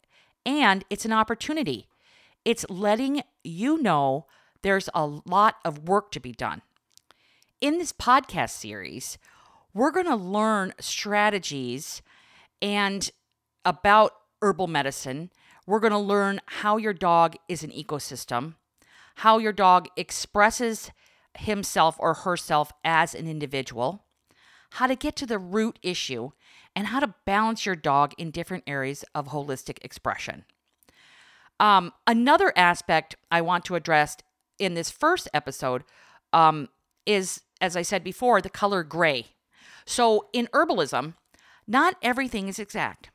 and 0.46 0.86
it's 0.90 1.04
an 1.04 1.12
opportunity. 1.12 1.88
It's 2.46 2.66
letting 2.70 3.24
you 3.44 3.82
know 3.82 4.26
there's 4.62 4.89
a 4.93 5.06
lot 5.06 5.56
of 5.65 5.88
work 5.88 6.12
to 6.12 6.20
be 6.20 6.32
done. 6.32 6.62
In 7.62 7.78
this 7.78 7.91
podcast 7.91 8.52
series, 8.52 9.17
we're 9.74 9.91
going 9.91 10.06
to 10.06 10.15
learn 10.15 10.74
strategies 10.80 12.02
and 12.62 13.10
about 13.65 14.13
herbal 14.41 14.67
medicine. 14.67 15.32
We're 15.65 15.80
going 15.80 15.93
to 15.93 16.00
learn 16.00 16.39
how 16.46 16.78
your 16.78 16.93
dog 16.93 17.36
is 17.48 17.63
an 17.63 17.72
ecosystem, 17.72 18.56
how 19.15 19.38
your 19.38 19.54
dog 19.54 19.88
expresses 19.98 20.91
himself 21.38 21.96
or 22.00 22.13
herself 22.13 22.72
as 22.84 23.13
an 23.13 23.28
individual, 23.28 24.06
how 24.72 24.88
to 24.88 24.96
get 24.96 25.15
to 25.17 25.26
the 25.26 25.39
root 25.39 25.80
issue, 25.82 26.32
and 26.76 26.88
how 26.88 27.00
to 27.00 27.13
balance 27.26 27.65
your 27.65 27.76
dog 27.76 28.13
in 28.17 28.32
different 28.32 28.63
areas 28.67 29.04
of 29.15 29.28
holistic 29.28 29.78
expression. 29.84 30.46
Um, 31.60 31.93
another 32.06 32.54
aspect 32.56 33.15
I 33.32 33.41
want 33.41 33.65
to 33.65 33.76
address 33.76 34.17
in 34.60 34.74
this 34.74 34.89
first 34.89 35.28
episode 35.34 35.84
um, 36.34 36.70
is, 37.06 37.41
as 37.62 37.76
I 37.76 37.82
said 37.82 38.04
before, 38.04 38.41
the 38.41 38.50
color 38.50 38.84
gray. 38.84 39.28
So 39.86 40.28
in 40.34 40.48
herbalism, 40.48 41.13
not 41.67 41.96
everything 42.02 42.48
is 42.48 42.60
exact. 42.60 43.10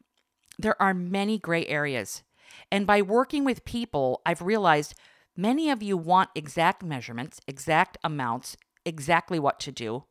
There 0.59 0.81
are 0.81 0.95
many 0.95 1.39
gray 1.39 1.67
areas. 1.67 2.23
And 2.71 2.87
by 2.87 3.03
working 3.03 3.45
with 3.45 3.65
people, 3.65 4.21
I've 4.25 4.43
realized 4.43 4.95
many 5.37 5.71
of 5.71 5.83
you 5.83 5.97
want 5.97 6.31
exact 6.35 6.83
measurements, 6.83 7.41
exact 7.47 7.99
amounts, 8.05 8.57
exactly 8.85 9.39
what 9.39 9.61
to 9.61 9.73
do, 9.73 10.05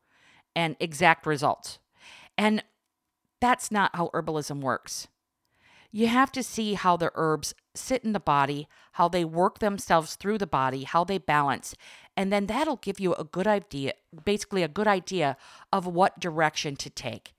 and 0.54 0.76
exact 0.80 1.26
results. 1.26 1.78
And 2.36 2.64
that's 3.40 3.70
not 3.70 3.94
how 3.96 4.10
herbalism 4.14 4.60
works. 4.60 5.08
You 5.94 6.06
have 6.06 6.32
to 6.32 6.42
see 6.42 6.72
how 6.72 6.96
the 6.96 7.12
herbs 7.14 7.54
sit 7.74 8.02
in 8.02 8.12
the 8.12 8.20
body, 8.20 8.66
how 8.92 9.08
they 9.08 9.26
work 9.26 9.58
themselves 9.58 10.16
through 10.16 10.38
the 10.38 10.46
body, 10.46 10.84
how 10.84 11.04
they 11.04 11.18
balance, 11.18 11.74
and 12.16 12.32
then 12.32 12.46
that'll 12.46 12.76
give 12.76 12.98
you 12.98 13.12
a 13.14 13.24
good 13.24 13.46
idea, 13.46 13.92
basically, 14.24 14.62
a 14.62 14.68
good 14.68 14.86
idea 14.86 15.36
of 15.70 15.86
what 15.86 16.18
direction 16.18 16.76
to 16.76 16.88
take. 16.88 17.34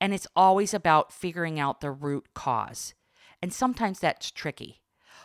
And 0.00 0.14
it's 0.14 0.26
always 0.34 0.72
about 0.72 1.12
figuring 1.12 1.60
out 1.60 1.82
the 1.82 1.90
root 1.90 2.28
cause. 2.34 2.94
And 3.42 3.52
sometimes 3.52 4.00
that's 4.00 4.30
tricky. 4.30 4.80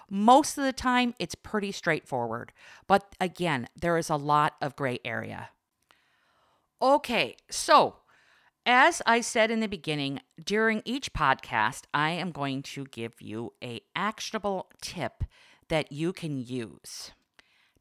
Most 0.10 0.58
of 0.58 0.65
the 0.65 0.74
time, 0.74 1.13
it's 1.19 1.36
pretty 1.36 1.72
straightforward. 1.72 2.52
But 2.88 3.15
again, 3.22 3.69
there 3.80 3.98
is 3.98 4.10
a 4.10 4.15
lot 4.17 4.56
of 4.62 4.76
gray 4.76 5.00
area. 5.06 5.50
Okay, 6.82 7.38
so 7.50 7.98
as 8.65 9.02
I 9.06 9.21
said 9.21 9.52
in 9.52 9.60
the 9.60 9.67
beginning, 9.67 10.21
during 10.43 10.82
each 10.86 11.13
podcast, 11.13 11.84
I 11.93 12.12
am 12.12 12.32
going 12.32 12.63
to 12.63 12.86
give 12.86 13.21
you 13.21 13.54
a 13.63 13.82
actionable 13.95 14.69
tip 14.82 15.23
that 15.69 15.91
you 15.91 16.13
can 16.13 16.38
use. 16.38 17.12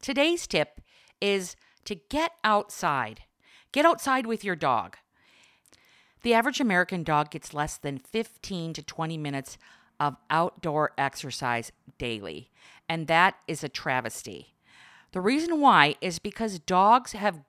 Today's 0.01 0.47
tip 0.47 0.81
is 1.21 1.55
to 1.85 1.95
get 1.95 2.31
outside. 2.43 3.21
Get 3.71 3.85
outside 3.85 4.25
with 4.25 4.43
your 4.43 4.55
dog. 4.55 4.97
The 6.23 6.33
average 6.33 6.59
American 6.59 7.03
dog 7.03 7.31
gets 7.31 7.53
less 7.53 7.77
than 7.77 7.97
15 7.97 8.73
to 8.73 8.83
20 8.83 9.17
minutes 9.17 9.57
of 9.99 10.17
outdoor 10.29 10.91
exercise 10.97 11.71
daily, 11.97 12.51
and 12.89 13.07
that 13.07 13.35
is 13.47 13.63
a 13.63 13.69
travesty. 13.69 14.55
The 15.11 15.21
reason 15.21 15.61
why 15.61 15.95
is 16.01 16.19
because 16.19 16.59
dogs 16.59 17.11
have 17.11 17.41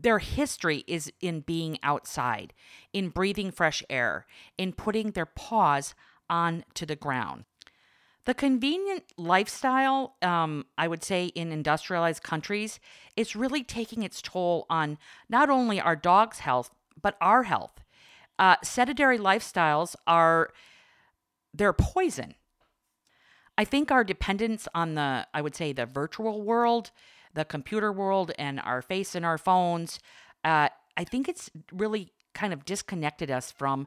their 0.00 0.18
history 0.18 0.84
is 0.86 1.12
in 1.20 1.40
being 1.40 1.78
outside, 1.82 2.52
in 2.92 3.08
breathing 3.08 3.50
fresh 3.50 3.82
air, 3.88 4.26
in 4.58 4.72
putting 4.72 5.12
their 5.12 5.26
paws 5.26 5.94
onto 6.28 6.86
the 6.86 6.96
ground. 6.96 7.44
The 8.24 8.34
convenient 8.34 9.04
lifestyle, 9.16 10.14
um, 10.22 10.66
I 10.78 10.86
would 10.86 11.02
say, 11.02 11.26
in 11.26 11.50
industrialized 11.50 12.22
countries, 12.22 12.78
is 13.16 13.34
really 13.34 13.64
taking 13.64 14.04
its 14.04 14.22
toll 14.22 14.64
on 14.70 14.98
not 15.28 15.50
only 15.50 15.80
our 15.80 15.96
dog's 15.96 16.38
health, 16.40 16.70
but 17.00 17.16
our 17.20 17.42
health. 17.42 17.82
Uh, 18.38 18.56
sedentary 18.62 19.18
lifestyles 19.18 19.96
are 20.06 20.50
they're 21.52 21.72
poison. 21.72 22.34
I 23.58 23.64
think 23.64 23.90
our 23.90 24.04
dependence 24.04 24.66
on 24.74 24.94
the, 24.94 25.26
I 25.34 25.42
would 25.42 25.54
say, 25.54 25.72
the 25.72 25.86
virtual 25.86 26.42
world 26.42 26.90
the 27.34 27.44
computer 27.44 27.92
world 27.92 28.32
and 28.38 28.60
our 28.60 28.82
face 28.82 29.14
and 29.14 29.24
our 29.24 29.38
phones, 29.38 29.98
uh, 30.44 30.68
I 30.96 31.04
think 31.04 31.28
it's 31.28 31.50
really 31.72 32.12
kind 32.34 32.52
of 32.52 32.64
disconnected 32.64 33.30
us 33.30 33.50
from 33.50 33.86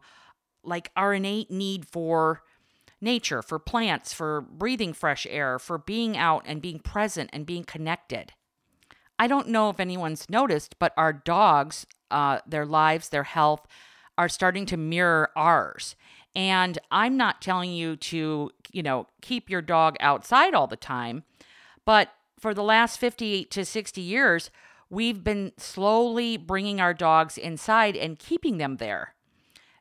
like 0.64 0.92
our 0.96 1.14
innate 1.14 1.52
need 1.52 1.88
for 1.88 2.42
nature, 3.02 3.42
for 3.42 3.60
plants, 3.60 4.14
for 4.14 4.42
breathing 4.42 4.94
fresh 4.94 5.28
air, 5.30 5.60
for 5.60 5.78
being 5.78 6.18
out 6.18 6.44
and 6.48 6.62
being 6.62 6.80
present 6.80 7.30
and 7.34 7.46
being 7.46 7.64
connected. 7.64 8.34
I 9.20 9.28
don't 9.28 9.50
know 9.50 9.70
if 9.70 9.80
anyone's 9.80 10.30
noticed, 10.30 10.78
but 10.80 10.94
our 10.98 11.14
dogs, 11.14 11.86
uh, 12.10 12.40
their 12.48 12.66
lives, 12.66 13.10
their 13.10 13.24
health 13.24 13.68
are 14.18 14.30
starting 14.30 14.66
to 14.68 14.78
mirror 14.78 15.30
ours. 15.36 15.96
And 16.36 16.78
I'm 16.92 17.16
not 17.16 17.42
telling 17.42 17.72
you 17.72 17.96
to, 17.96 18.52
you 18.72 18.84
know, 18.84 19.08
keep 19.22 19.50
your 19.50 19.62
dog 19.62 19.96
outside 20.00 20.54
all 20.54 20.68
the 20.68 20.76
time, 20.76 21.24
but 21.86 22.10
for 22.40 22.54
the 22.54 22.64
last 22.64 23.00
50 23.00 23.46
to 23.46 23.64
60 23.64 24.02
years, 24.02 24.52
we've 24.90 25.24
been 25.24 25.54
slowly 25.58 26.38
bringing 26.38 26.82
our 26.82 26.94
dogs 26.94 27.38
inside 27.38 27.96
and 27.96 28.20
keeping 28.20 28.58
them 28.58 28.78
there. 28.78 29.16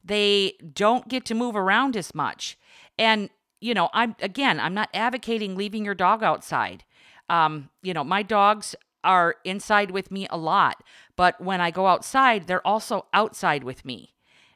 They 0.05 0.55
don't 0.73 1.09
get 1.09 1.25
to 1.27 1.35
move 1.35 1.57
around 1.57 1.97
as 1.97 2.15
much. 2.15 2.59
And, 2.99 3.31
you 3.61 3.75
know, 3.75 3.89
I'm, 3.93 4.15
again, 4.21 4.61
I'm 4.61 4.75
not 4.75 4.91
advocating 4.95 5.57
leaving 5.57 5.85
your 5.85 5.95
dog 5.95 6.23
outside. 6.23 6.85
Um, 7.29 7.71
you 7.83 7.95
know, 7.95 8.05
my 8.05 8.23
dogs 8.23 8.77
are 9.03 9.37
inside 9.45 9.91
with 9.91 10.11
me 10.11 10.27
a 10.31 10.37
lot, 10.37 10.83
but 11.17 11.41
when 11.41 11.61
I 11.61 11.71
go 11.71 11.87
outside, 11.87 12.47
they're 12.47 12.67
also 12.67 13.07
outside 13.13 13.65
with 13.65 13.85
me. 13.85 14.15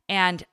And 0.08 0.44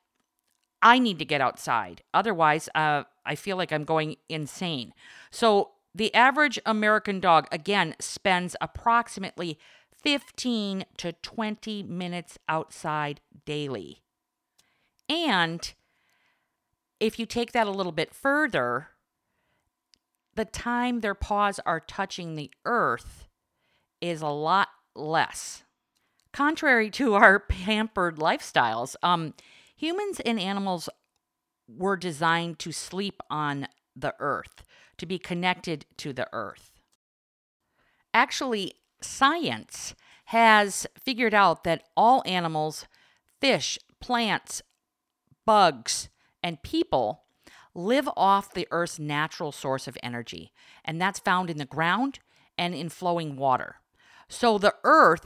I 0.81 0.99
need 0.99 1.19
to 1.19 1.25
get 1.25 1.41
outside. 1.41 2.03
Otherwise, 2.13 2.69
uh, 2.75 3.03
I 3.25 3.35
feel 3.35 3.57
like 3.57 3.71
I'm 3.71 3.85
going 3.85 4.17
insane. 4.29 4.93
So, 5.31 5.71
the 5.93 6.13
average 6.13 6.59
American 6.65 7.21
dog, 7.21 7.47
again, 7.53 7.95
spends 7.99 8.55
approximately 8.59 9.57
15 10.03 10.85
to 10.97 11.13
20 11.13 11.83
minutes 11.83 12.37
outside 12.49 13.21
daily. 13.45 14.03
And 15.07 15.73
if 16.99 17.17
you 17.17 17.25
take 17.25 17.53
that 17.53 17.67
a 17.67 17.71
little 17.71 17.91
bit 17.91 18.13
further, 18.13 18.89
the 20.35 20.45
time 20.45 20.99
their 20.99 21.15
paws 21.15 21.59
are 21.65 21.79
touching 21.79 22.35
the 22.35 22.51
earth 22.65 23.27
is 24.01 24.21
a 24.21 24.27
lot 24.27 24.67
less. 24.95 25.63
Contrary 26.33 26.89
to 26.91 27.13
our 27.15 27.39
pampered 27.49 28.17
lifestyles, 28.17 28.95
um, 29.01 29.33
humans 29.75 30.19
and 30.25 30.39
animals 30.39 30.89
were 31.67 31.97
designed 31.97 32.59
to 32.59 32.71
sleep 32.71 33.21
on 33.29 33.67
the 33.95 34.13
earth, 34.19 34.63
to 34.97 35.05
be 35.05 35.17
connected 35.17 35.85
to 35.97 36.13
the 36.13 36.27
earth. 36.31 36.71
Actually, 38.13 38.73
science 39.01 39.93
has 40.25 40.87
figured 40.97 41.33
out 41.33 41.63
that 41.63 41.83
all 41.95 42.23
animals, 42.25 42.87
fish, 43.39 43.77
plants, 43.99 44.61
bugs, 45.45 46.09
and 46.41 46.63
people 46.63 47.23
live 47.73 48.09
off 48.15 48.53
the 48.53 48.67
Earth's 48.71 48.99
natural 48.99 49.51
source 49.51 49.87
of 49.87 49.97
energy, 50.01 50.51
and 50.83 50.99
that's 50.99 51.19
found 51.19 51.49
in 51.49 51.57
the 51.57 51.65
ground 51.65 52.19
and 52.57 52.73
in 52.73 52.89
flowing 52.89 53.35
water. 53.35 53.75
So 54.29 54.57
the 54.57 54.73
Earth 54.83 55.25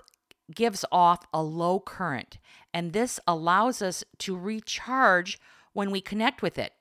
gives 0.54 0.86
off 0.92 1.26
a 1.34 1.42
low 1.44 1.80
current, 1.80 2.38
and 2.74 2.94
this 2.94 3.20
allows 3.28 3.82
us 3.82 4.04
to 4.20 4.38
recharge 4.38 5.40
when 5.74 5.92
we 5.92 6.02
connect 6.02 6.42
with 6.42 6.58
it. 6.58 6.74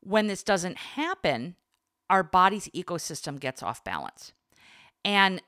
When 0.00 0.26
this 0.26 0.42
doesn't 0.42 0.76
happen, 0.76 1.56
our 2.08 2.22
body's 2.22 2.68
ecosystem 2.68 3.40
gets 3.40 3.62
off 3.62 3.82
balance. 3.82 4.32
And 5.04 5.42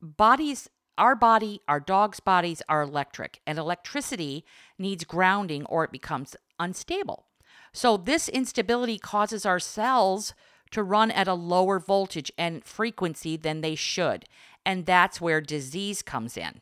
bodies, 0.00 0.68
our 0.98 1.14
body, 1.14 1.60
our 1.68 1.80
dog's 1.80 2.20
bodies 2.20 2.62
are 2.68 2.82
electric, 2.82 3.40
and 3.46 3.58
electricity 3.58 4.44
needs 4.78 5.04
grounding 5.04 5.64
or 5.66 5.84
it 5.84 5.92
becomes 5.92 6.36
unstable. 6.58 7.26
So, 7.72 7.96
this 7.96 8.28
instability 8.28 8.98
causes 8.98 9.44
our 9.44 9.58
cells 9.58 10.34
to 10.70 10.82
run 10.82 11.10
at 11.10 11.28
a 11.28 11.34
lower 11.34 11.78
voltage 11.78 12.32
and 12.36 12.64
frequency 12.64 13.36
than 13.36 13.60
they 13.60 13.74
should. 13.74 14.24
And 14.66 14.86
that's 14.86 15.20
where 15.20 15.40
disease 15.40 16.02
comes 16.02 16.36
in. 16.36 16.60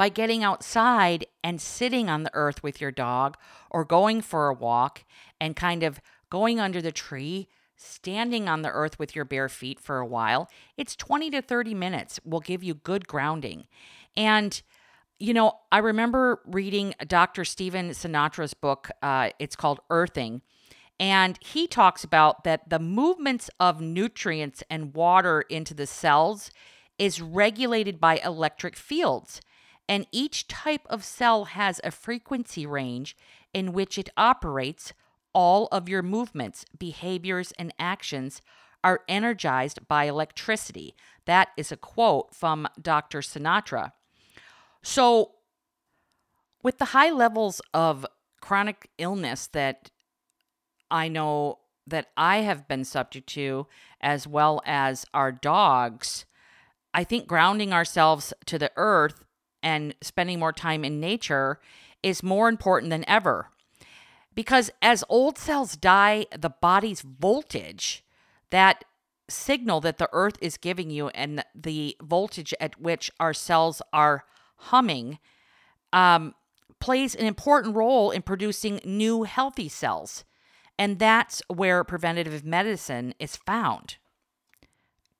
By 0.00 0.08
getting 0.08 0.42
outside 0.42 1.26
and 1.44 1.60
sitting 1.60 2.08
on 2.08 2.22
the 2.22 2.30
earth 2.32 2.62
with 2.62 2.80
your 2.80 2.90
dog, 2.90 3.36
or 3.70 3.84
going 3.84 4.22
for 4.22 4.48
a 4.48 4.54
walk 4.54 5.04
and 5.38 5.54
kind 5.54 5.82
of 5.82 6.00
going 6.30 6.58
under 6.58 6.80
the 6.80 6.90
tree, 6.90 7.48
standing 7.76 8.48
on 8.48 8.62
the 8.62 8.70
earth 8.70 8.98
with 8.98 9.14
your 9.14 9.26
bare 9.26 9.50
feet 9.50 9.78
for 9.78 9.98
a 9.98 10.06
while, 10.06 10.48
it's 10.78 10.96
20 10.96 11.28
to 11.32 11.42
30 11.42 11.74
minutes 11.74 12.18
will 12.24 12.40
give 12.40 12.64
you 12.64 12.72
good 12.72 13.08
grounding. 13.08 13.66
And 14.16 14.62
you 15.18 15.34
know, 15.34 15.58
I 15.70 15.76
remember 15.80 16.40
reading 16.46 16.94
Dr. 17.06 17.44
Stephen 17.44 17.90
Sinatra's 17.90 18.54
book. 18.54 18.88
Uh, 19.02 19.32
it's 19.38 19.54
called 19.54 19.80
Earthing. 19.90 20.40
And 20.98 21.38
he 21.42 21.66
talks 21.66 22.04
about 22.04 22.44
that 22.44 22.70
the 22.70 22.78
movements 22.78 23.50
of 23.60 23.82
nutrients 23.82 24.62
and 24.70 24.94
water 24.94 25.42
into 25.42 25.74
the 25.74 25.86
cells 25.86 26.50
is 26.98 27.20
regulated 27.20 28.00
by 28.00 28.16
electric 28.16 28.76
fields. 28.76 29.42
And 29.90 30.06
each 30.12 30.46
type 30.46 30.86
of 30.88 31.04
cell 31.04 31.46
has 31.46 31.80
a 31.82 31.90
frequency 31.90 32.64
range 32.64 33.16
in 33.52 33.72
which 33.72 33.98
it 33.98 34.08
operates. 34.16 34.92
All 35.32 35.66
of 35.72 35.88
your 35.88 36.00
movements, 36.00 36.64
behaviors, 36.78 37.52
and 37.58 37.74
actions 37.76 38.40
are 38.84 39.00
energized 39.08 39.88
by 39.88 40.04
electricity. 40.04 40.94
That 41.24 41.48
is 41.56 41.72
a 41.72 41.76
quote 41.76 42.32
from 42.32 42.68
Dr. 42.80 43.18
Sinatra. 43.18 43.90
So, 44.80 45.32
with 46.62 46.78
the 46.78 46.86
high 46.86 47.10
levels 47.10 47.60
of 47.74 48.06
chronic 48.40 48.90
illness 48.96 49.48
that 49.48 49.90
I 50.88 51.08
know 51.08 51.58
that 51.84 52.10
I 52.16 52.38
have 52.38 52.68
been 52.68 52.84
subject 52.84 53.28
to, 53.30 53.66
as 54.00 54.24
well 54.24 54.62
as 54.64 55.04
our 55.12 55.32
dogs, 55.32 56.26
I 56.94 57.02
think 57.02 57.26
grounding 57.26 57.72
ourselves 57.72 58.32
to 58.46 58.56
the 58.56 58.70
earth 58.76 59.24
and 59.62 59.94
spending 60.00 60.38
more 60.38 60.52
time 60.52 60.84
in 60.84 61.00
nature 61.00 61.60
is 62.02 62.22
more 62.22 62.48
important 62.48 62.90
than 62.90 63.08
ever. 63.08 63.48
Because 64.34 64.70
as 64.80 65.04
old 65.08 65.38
cells 65.38 65.76
die, 65.76 66.26
the 66.36 66.50
body's 66.50 67.02
voltage, 67.02 68.04
that 68.50 68.84
signal 69.28 69.80
that 69.80 69.98
the 69.98 70.08
earth 70.12 70.36
is 70.40 70.56
giving 70.56 70.90
you, 70.90 71.08
and 71.08 71.44
the 71.54 71.96
voltage 72.02 72.54
at 72.60 72.80
which 72.80 73.10
our 73.20 73.34
cells 73.34 73.82
are 73.92 74.24
humming 74.56 75.18
um, 75.92 76.34
plays 76.80 77.14
an 77.14 77.26
important 77.26 77.74
role 77.74 78.10
in 78.10 78.22
producing 78.22 78.80
new 78.84 79.24
healthy 79.24 79.68
cells. 79.68 80.24
And 80.78 80.98
that's 80.98 81.42
where 81.48 81.84
preventative 81.84 82.44
medicine 82.44 83.14
is 83.18 83.36
found. 83.36 83.96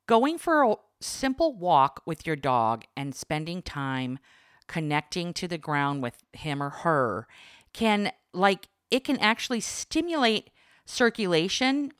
Going 0.06 0.38
for 0.38 0.78
simple 1.00 1.54
walk 1.54 2.02
with 2.04 2.26
your 2.26 2.36
dog 2.36 2.84
and 2.96 3.14
spending 3.14 3.62
time 3.62 4.18
connecting 4.66 5.32
to 5.34 5.48
the 5.48 5.58
ground 5.58 6.02
with 6.02 6.22
him 6.32 6.62
or 6.62 6.70
her 6.70 7.26
can, 7.72 8.12
like, 8.32 8.68
it 8.90 9.04
can 9.04 9.18
actually 9.18 9.60
stimulate 9.60 10.50
circulation 10.84 11.92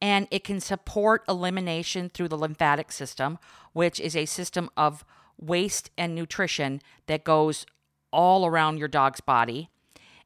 and 0.00 0.28
it 0.30 0.44
can 0.44 0.60
support 0.60 1.24
elimination 1.28 2.08
through 2.08 2.28
the 2.28 2.38
lymphatic 2.38 2.92
system, 2.92 3.38
which 3.72 3.98
is 3.98 4.14
a 4.14 4.26
system 4.26 4.70
of 4.76 5.04
waste 5.38 5.90
and 5.96 6.14
nutrition 6.14 6.80
that 7.06 7.24
goes 7.24 7.66
all 8.12 8.46
around 8.46 8.78
your 8.78 8.88
dog's 8.88 9.20
body. 9.20 9.68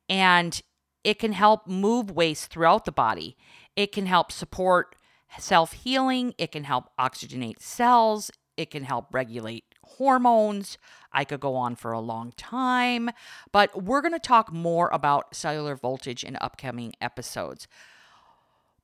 And 0.09 0.61
it 1.05 1.19
can 1.19 1.33
help 1.33 1.67
move 1.67 2.11
waste 2.11 2.51
throughout 2.51 2.85
the 2.85 2.93
body. 2.93 3.37
It 3.77 3.93
can 3.93 4.07
help 4.07 4.33
support 4.33 4.97
self 5.39 5.73
healing. 5.73 6.35
It 6.39 6.53
can 6.53 6.65
help 6.65 6.91
oxygenate 6.99 7.61
cells. 7.61 8.31
It 8.57 8.71
can 8.71 8.85
help 8.85 9.13
regulate 9.13 9.65
hormones. 9.83 10.77
I 11.13 11.25
could 11.25 11.41
go 11.41 11.57
on 11.57 11.77
for 11.77 11.93
a 11.93 12.01
long 12.01 12.33
time, 12.37 13.11
but 13.53 13.83
we're 13.83 14.03
going 14.03 14.13
to 14.13 14.19
talk 14.21 14.53
more 14.53 14.89
about 14.93 15.35
cellular 15.35 15.75
voltage 15.75 16.23
in 16.23 16.37
upcoming 16.41 16.93
episodes. 17.01 17.67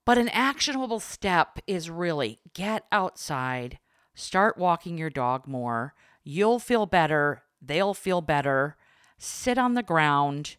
But 0.05 0.19
an 0.19 0.29
actionable 0.31 1.01
step 1.01 1.59
is 1.67 1.91
really 1.91 2.39
get 2.55 2.85
outside, 2.91 3.79
start 4.15 4.57
walking 4.57 4.99
your 4.99 5.11
dog 5.11 5.47
more, 5.47 5.95
You'll 6.29 6.59
feel 6.59 6.87
better. 6.87 7.45
They'll 7.63 7.95
feel 7.95 8.21
better. 8.21 8.77
Sit 9.17 9.59
on 9.59 9.75
the 9.75 9.83
ground. 9.85 10.57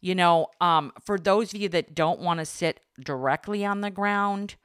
You 0.00 0.14
know, 0.14 0.46
um, 0.62 0.92
for 1.04 1.18
those 1.18 1.52
of 1.52 1.60
you 1.60 1.68
that 1.68 1.94
don't 1.94 2.20
want 2.20 2.40
to 2.40 2.46
sit 2.46 2.80
directly 2.98 3.62
on 3.62 3.82
the 3.82 3.90
ground, 3.90 4.56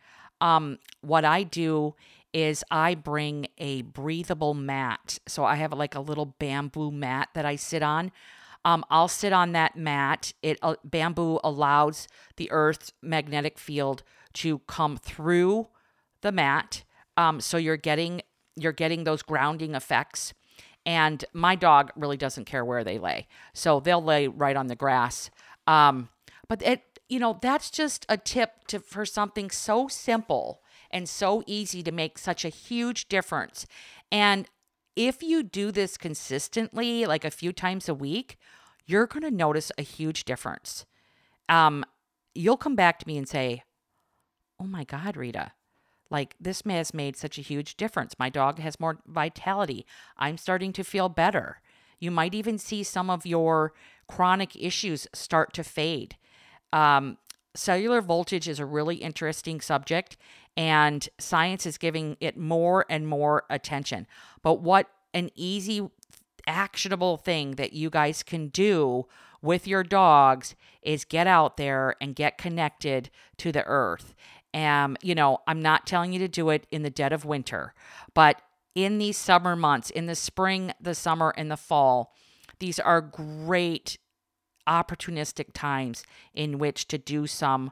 um, 0.42 0.80
what 1.02 1.26
I 1.26 1.44
do 1.44 1.96
is 2.34 2.64
I 2.70 2.96
bring 2.96 3.48
a 3.58 3.84
breathable 3.84 4.54
mat. 4.54 5.20
So 5.28 5.46
I 5.46 5.56
have 5.56 5.72
like 5.72 5.96
a 5.96 6.02
little 6.02 6.36
bamboo 6.38 6.92
mat 6.92 7.30
that 7.34 7.46
I 7.46 7.56
sit 7.56 7.82
on. 7.82 8.12
Um, 8.66 8.84
I'll 8.90 9.08
sit 9.08 9.32
on 9.32 9.54
that 9.54 9.78
mat. 9.78 10.34
It 10.42 10.58
uh, 10.62 10.76
bamboo 10.84 11.40
allows 11.44 12.08
the 12.36 12.52
Earth's 12.52 12.92
magnetic 13.02 13.58
field 13.58 14.04
to 14.34 14.60
come 14.68 14.98
through 14.98 15.68
the 16.22 16.32
mat. 16.32 16.84
Um, 17.16 17.40
so 17.40 17.58
you're 17.58 17.78
getting 17.78 18.22
you're 18.58 18.74
getting 18.74 19.04
those 19.04 19.22
grounding 19.22 19.76
effects. 19.76 20.34
And 20.86 21.24
my 21.34 21.56
dog 21.56 21.92
really 21.96 22.18
doesn't 22.18 22.46
care 22.46 22.64
where 22.64 22.84
they 22.84 22.98
lay. 22.98 23.28
So 23.54 23.80
they'll 23.80 24.04
lay 24.04 24.28
right 24.28 24.56
on 24.56 24.68
the 24.68 24.76
grass. 24.76 25.30
Um, 25.68 26.10
but 26.48 26.62
it, 26.62 26.95
you 27.08 27.20
know, 27.20 27.38
that's 27.42 27.70
just 27.70 28.06
a 28.10 28.18
tip 28.18 28.66
to 28.68 28.80
for 28.80 29.06
something 29.06 29.50
so 29.50 29.88
simple 29.88 30.62
and 30.92 31.08
so 31.08 31.44
easy 31.46 31.84
to 31.84 31.92
make 31.92 32.18
such 32.18 32.46
a 32.46 32.50
huge 32.50 33.08
difference. 33.08 33.66
And 34.12 34.48
if 34.96 35.22
you 35.22 35.44
do 35.44 35.72
this 35.72 35.98
consistently, 35.98 37.06
like 37.06 37.26
a 37.26 37.32
few 37.32 37.52
times 37.52 37.90
a 37.90 37.94
week, 37.94 38.38
you're 38.86 39.08
going 39.08 39.24
to 39.24 39.32
notice 39.32 39.72
a 39.78 39.82
huge 39.82 40.26
difference. 40.26 40.86
Um, 41.50 41.84
you'll 42.34 42.58
come 42.58 42.76
back 42.76 43.00
to 43.00 43.08
me 43.08 43.18
and 43.18 43.28
say, 43.28 43.64
Oh 44.60 44.66
my 44.66 44.86
God, 44.86 45.18
Rita, 45.18 45.52
like, 46.10 46.36
this 46.40 46.62
has 46.66 46.94
made 46.94 47.18
such 47.18 47.38
a 47.38 47.42
huge 47.42 47.76
difference. 47.78 48.16
My 48.20 48.30
dog 48.30 48.60
has 48.60 48.80
more 48.80 49.00
vitality. 49.06 49.86
I'm 50.18 50.38
starting 50.38 50.72
to 50.74 50.84
feel 50.84 51.10
better. 51.10 51.62
You 52.00 52.12
might 52.12 52.36
even 52.36 52.58
see 52.58 52.84
some 52.84 53.10
of 53.10 53.26
your 53.26 53.74
chronic 54.08 54.56
issues 54.56 55.08
start 55.14 55.54
to 55.54 55.64
fade. 55.64 56.16
Um, 56.76 57.18
cellular 57.56 58.02
voltage 58.02 58.50
is 58.50 58.60
a 58.60 58.66
really 58.66 58.98
interesting 58.98 59.62
subject, 59.62 60.18
and 60.58 61.08
science 61.18 61.66
is 61.66 61.78
giving 61.78 62.18
it 62.20 62.38
more 62.38 62.86
and 62.90 63.08
more 63.08 63.46
attention. 63.50 64.06
But 64.44 64.62
what 64.62 64.90
an 65.14 65.30
easy, 65.36 65.90
actionable 66.46 67.16
thing 67.16 67.52
that 67.52 67.72
you 67.72 67.90
guys 67.90 68.24
can 68.24 68.50
do 68.50 69.06
with 69.42 69.68
your 69.68 69.84
dogs 69.84 70.56
is 70.82 71.06
get 71.06 71.28
out 71.28 71.56
there 71.56 71.96
and 72.02 72.14
get 72.14 72.38
connected 72.38 73.10
to 73.38 73.54
the 73.54 73.64
earth. 73.66 74.14
And, 74.54 74.98
you 75.02 75.16
know, 75.16 75.40
I'm 75.48 75.62
not 75.62 75.88
telling 75.88 76.12
you 76.12 76.20
to 76.20 76.28
do 76.28 76.50
it 76.50 76.68
in 76.72 76.84
the 76.84 76.90
dead 76.90 77.14
of 77.14 77.24
winter, 77.24 77.74
but 78.14 78.42
in 78.74 78.98
these 78.98 79.18
summer 79.18 79.56
months, 79.56 79.90
in 79.90 80.08
the 80.08 80.16
spring, 80.16 80.74
the 80.82 80.96
summer, 80.96 81.34
and 81.38 81.50
the 81.50 81.58
fall, 81.58 82.14
these 82.60 82.80
are 82.80 83.02
great 83.02 83.98
opportunistic 84.68 85.54
times 85.54 86.04
in 86.34 86.58
which 86.58 86.88
to 86.88 86.98
do 86.98 87.28
some 87.28 87.72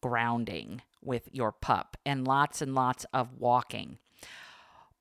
grounding 0.00 0.82
with 1.02 1.28
your 1.32 1.52
pup 1.52 1.96
and 2.04 2.26
lots 2.26 2.60
and 2.62 2.74
lots 2.74 3.04
of 3.12 3.38
walking. 3.38 3.98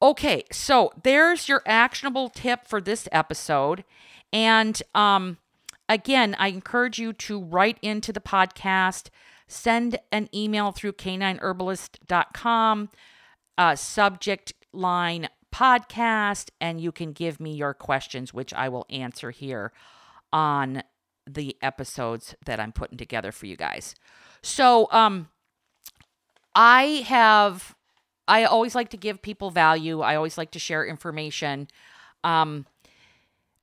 Okay, 0.02 0.44
so 0.52 0.92
there's 1.04 1.48
your 1.48 1.62
actionable 1.66 2.30
tip 2.30 2.68
for 2.68 2.82
this 2.82 3.08
episode. 3.12 3.86
And 4.34 4.82
um, 4.94 5.38
again, 5.88 6.36
I 6.38 6.50
encourage 6.50 7.00
you 7.00 7.14
to 7.14 7.42
write 7.42 7.78
into 7.82 8.12
the 8.12 8.20
podcast, 8.20 9.08
send 9.48 9.98
an 10.12 10.28
email 10.34 10.72
through 10.72 10.94
canineherbalist.com, 10.94 12.90
uh, 13.58 13.76
subject 13.76 14.54
line 14.74 15.30
podcast, 15.54 16.50
and 16.60 16.82
you 16.82 16.92
can 16.92 17.14
give 17.14 17.40
me 17.40 17.54
your 17.54 17.74
questions, 17.74 18.34
which 18.34 18.54
I 18.54 18.68
will 18.68 18.86
answer 18.90 19.32
here 19.32 19.72
on 20.34 20.84
the 21.28 21.56
episodes 21.62 22.36
that 22.46 22.60
I'm 22.60 22.72
putting 22.72 22.98
together 22.98 23.32
for 23.32 23.46
you 23.46 23.56
guys. 23.56 23.96
So, 24.42 24.88
um, 24.92 25.30
I 26.56 27.04
have, 27.08 27.76
I 28.28 28.46
always 28.46 28.76
like 28.76 28.90
to 28.90 28.98
give 28.98 29.22
people 29.22 29.50
value. 29.50 30.02
I 30.02 30.16
always 30.16 30.38
like 30.38 30.52
to 30.52 30.60
share 30.60 30.86
information. 30.86 31.68
Um, 32.24 32.66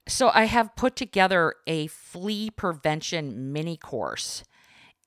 so 0.08 0.30
I 0.34 0.44
have 0.44 0.74
put 0.76 0.96
together 0.96 1.54
a 1.66 1.86
flea 1.86 2.50
prevention 2.50 3.52
mini 3.52 3.76
course, 3.76 4.42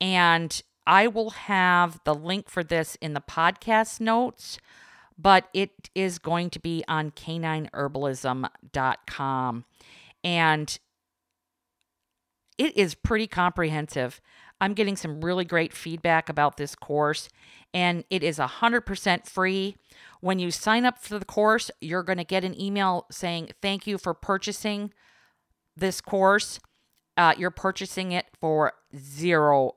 and 0.00 0.62
I 0.86 1.08
will 1.08 1.30
have 1.30 1.98
the 2.04 2.14
link 2.14 2.48
for 2.48 2.62
this 2.64 2.94
in 2.96 3.14
the 3.14 3.20
podcast 3.20 4.00
notes, 4.00 4.58
but 5.18 5.48
it 5.52 5.90
is 5.94 6.18
going 6.18 6.50
to 6.50 6.58
be 6.58 6.84
on 6.88 7.10
canineherbalism.com. 7.10 9.64
And 10.22 10.78
it 12.58 12.76
is 12.76 12.94
pretty 12.94 13.26
comprehensive. 13.26 14.20
I'm 14.60 14.74
getting 14.74 14.96
some 14.96 15.20
really 15.20 15.44
great 15.44 15.72
feedback 15.72 16.28
about 16.28 16.56
this 16.56 16.74
course, 16.74 17.28
and 17.72 18.04
it 18.08 18.22
is 18.22 18.38
100% 18.38 19.26
free. 19.26 19.76
When 20.20 20.38
you 20.38 20.50
sign 20.50 20.86
up 20.86 20.98
for 20.98 21.18
the 21.18 21.24
course, 21.24 21.70
you're 21.80 22.02
going 22.02 22.18
to 22.18 22.24
get 22.24 22.44
an 22.44 22.58
email 22.58 23.06
saying, 23.10 23.50
Thank 23.60 23.86
you 23.86 23.98
for 23.98 24.14
purchasing 24.14 24.92
this 25.76 26.00
course. 26.00 26.60
Uh, 27.16 27.34
you're 27.36 27.50
purchasing 27.50 28.12
it 28.12 28.26
for 28.40 28.72
zero 28.96 29.74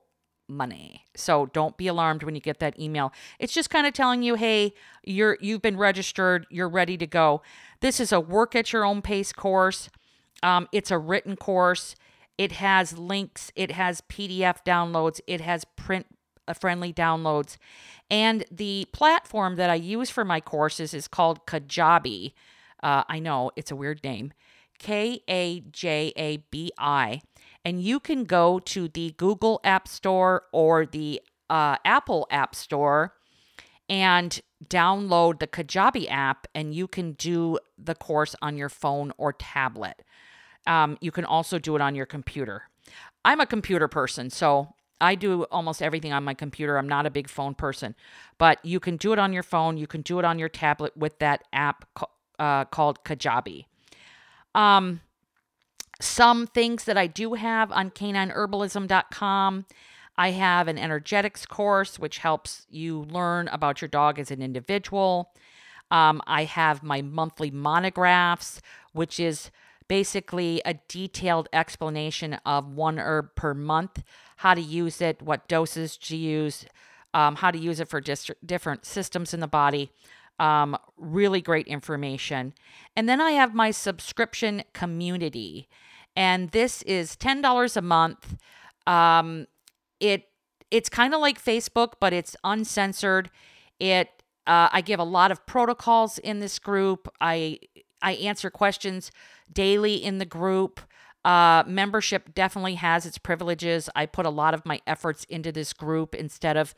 money. 0.48 1.04
So 1.14 1.46
don't 1.46 1.76
be 1.76 1.86
alarmed 1.86 2.22
when 2.22 2.34
you 2.34 2.40
get 2.40 2.58
that 2.60 2.78
email. 2.78 3.12
It's 3.38 3.52
just 3.52 3.70
kind 3.70 3.86
of 3.86 3.92
telling 3.92 4.22
you, 4.22 4.34
hey, 4.34 4.72
you're 5.04 5.36
you've 5.40 5.62
been 5.62 5.76
registered, 5.76 6.46
you're 6.50 6.68
ready 6.68 6.96
to 6.96 7.06
go. 7.06 7.42
This 7.80 8.00
is 8.00 8.12
a 8.12 8.20
work 8.20 8.56
at 8.56 8.72
your 8.72 8.84
own 8.84 9.02
pace 9.02 9.32
course. 9.32 9.90
Um, 10.42 10.68
it's 10.72 10.90
a 10.90 10.98
written 10.98 11.36
course. 11.36 11.94
It 12.38 12.52
has 12.52 12.96
links, 12.96 13.50
it 13.56 13.72
has 13.72 14.00
PDF 14.00 14.64
downloads, 14.64 15.20
it 15.26 15.40
has 15.40 15.64
print 15.76 16.06
uh, 16.46 16.54
friendly 16.54 16.92
downloads. 16.92 17.56
And 18.10 18.44
the 18.50 18.86
platform 18.92 19.56
that 19.56 19.68
I 19.68 19.74
use 19.74 20.08
for 20.08 20.24
my 20.24 20.40
courses 20.40 20.94
is 20.94 21.08
called 21.08 21.46
Kajabi. 21.46 22.32
Uh, 22.82 23.02
I 23.08 23.18
know 23.18 23.50
it's 23.56 23.70
a 23.70 23.76
weird 23.76 24.02
name. 24.02 24.32
K 24.78 25.20
A 25.28 25.60
J 25.60 26.12
A 26.16 26.38
B 26.50 26.70
I. 26.78 27.20
And 27.64 27.82
you 27.82 28.00
can 28.00 28.24
go 28.24 28.60
to 28.60 28.88
the 28.88 29.12
Google 29.18 29.60
App 29.64 29.88
Store 29.88 30.44
or 30.52 30.86
the 30.86 31.20
uh, 31.50 31.76
Apple 31.84 32.26
App 32.30 32.54
Store 32.54 33.14
and 33.88 34.40
download 34.66 35.38
the 35.38 35.46
Kajabi 35.46 36.10
app, 36.10 36.46
and 36.54 36.74
you 36.74 36.86
can 36.86 37.12
do 37.12 37.58
the 37.76 37.94
course 37.94 38.34
on 38.42 38.56
your 38.56 38.68
phone 38.68 39.12
or 39.16 39.32
tablet. 39.32 40.02
Um, 40.68 40.98
you 41.00 41.10
can 41.10 41.24
also 41.24 41.58
do 41.58 41.74
it 41.74 41.80
on 41.80 41.94
your 41.94 42.06
computer. 42.06 42.64
I'm 43.24 43.40
a 43.40 43.46
computer 43.46 43.88
person, 43.88 44.30
so 44.30 44.74
I 45.00 45.14
do 45.14 45.44
almost 45.44 45.82
everything 45.82 46.12
on 46.12 46.22
my 46.24 46.34
computer. 46.34 46.76
I'm 46.76 46.88
not 46.88 47.06
a 47.06 47.10
big 47.10 47.28
phone 47.28 47.54
person, 47.54 47.94
but 48.36 48.64
you 48.64 48.78
can 48.78 48.96
do 48.96 49.12
it 49.12 49.18
on 49.18 49.32
your 49.32 49.42
phone. 49.42 49.76
You 49.76 49.86
can 49.86 50.02
do 50.02 50.18
it 50.18 50.24
on 50.24 50.38
your 50.38 50.48
tablet 50.48 50.96
with 50.96 51.18
that 51.18 51.42
app 51.52 51.84
uh, 52.38 52.64
called 52.66 53.02
Kajabi. 53.04 53.64
Um, 54.54 55.00
some 56.00 56.46
things 56.46 56.84
that 56.84 56.96
I 56.96 57.06
do 57.06 57.34
have 57.34 57.72
on 57.72 57.90
canineherbalism.com. 57.90 59.66
I 60.16 60.30
have 60.32 60.68
an 60.68 60.78
energetics 60.78 61.46
course, 61.46 61.98
which 61.98 62.18
helps 62.18 62.66
you 62.70 63.02
learn 63.04 63.48
about 63.48 63.80
your 63.80 63.88
dog 63.88 64.18
as 64.18 64.30
an 64.30 64.42
individual. 64.42 65.32
Um, 65.90 66.20
I 66.26 66.44
have 66.44 66.82
my 66.82 67.02
monthly 67.02 67.50
monographs, 67.50 68.60
which 68.92 69.18
is 69.20 69.50
basically 69.88 70.62
a 70.64 70.74
detailed 70.88 71.48
explanation 71.52 72.34
of 72.46 72.68
one 72.68 72.98
herb 72.98 73.34
per 73.34 73.54
month, 73.54 74.02
how 74.36 74.54
to 74.54 74.60
use 74.60 75.00
it, 75.00 75.22
what 75.22 75.48
doses 75.48 75.96
to 75.96 76.16
use, 76.16 76.66
um, 77.14 77.36
how 77.36 77.50
to 77.50 77.58
use 77.58 77.80
it 77.80 77.88
for 77.88 78.00
dist- 78.00 78.30
different 78.44 78.84
systems 78.84 79.34
in 79.34 79.40
the 79.40 79.48
body. 79.48 79.90
Um, 80.38 80.76
really 80.96 81.40
great 81.40 81.66
information. 81.66 82.54
And 82.94 83.08
then 83.08 83.20
I 83.20 83.32
have 83.32 83.54
my 83.54 83.72
subscription 83.72 84.62
community, 84.72 85.68
and 86.14 86.50
this 86.50 86.82
is 86.82 87.16
ten 87.16 87.42
dollars 87.42 87.76
a 87.76 87.82
month. 87.82 88.36
Um, 88.86 89.48
it 89.98 90.28
it's 90.70 90.88
kind 90.88 91.14
of 91.14 91.20
like 91.20 91.42
Facebook, 91.42 91.94
but 91.98 92.12
it's 92.12 92.36
uncensored. 92.44 93.30
It 93.80 94.08
uh, 94.46 94.68
I 94.72 94.80
give 94.80 95.00
a 95.00 95.04
lot 95.04 95.32
of 95.32 95.44
protocols 95.44 96.18
in 96.18 96.38
this 96.38 96.60
group. 96.60 97.08
I 97.20 97.58
I 98.02 98.12
answer 98.12 98.50
questions 98.50 99.10
daily 99.52 99.94
in 99.94 100.18
the 100.18 100.24
group. 100.24 100.80
Uh, 101.24 101.64
membership 101.66 102.34
definitely 102.34 102.76
has 102.76 103.04
its 103.04 103.18
privileges. 103.18 103.90
I 103.94 104.06
put 104.06 104.26
a 104.26 104.30
lot 104.30 104.54
of 104.54 104.64
my 104.64 104.80
efforts 104.86 105.24
into 105.28 105.52
this 105.52 105.72
group 105.72 106.14
instead 106.14 106.56
of 106.56 106.74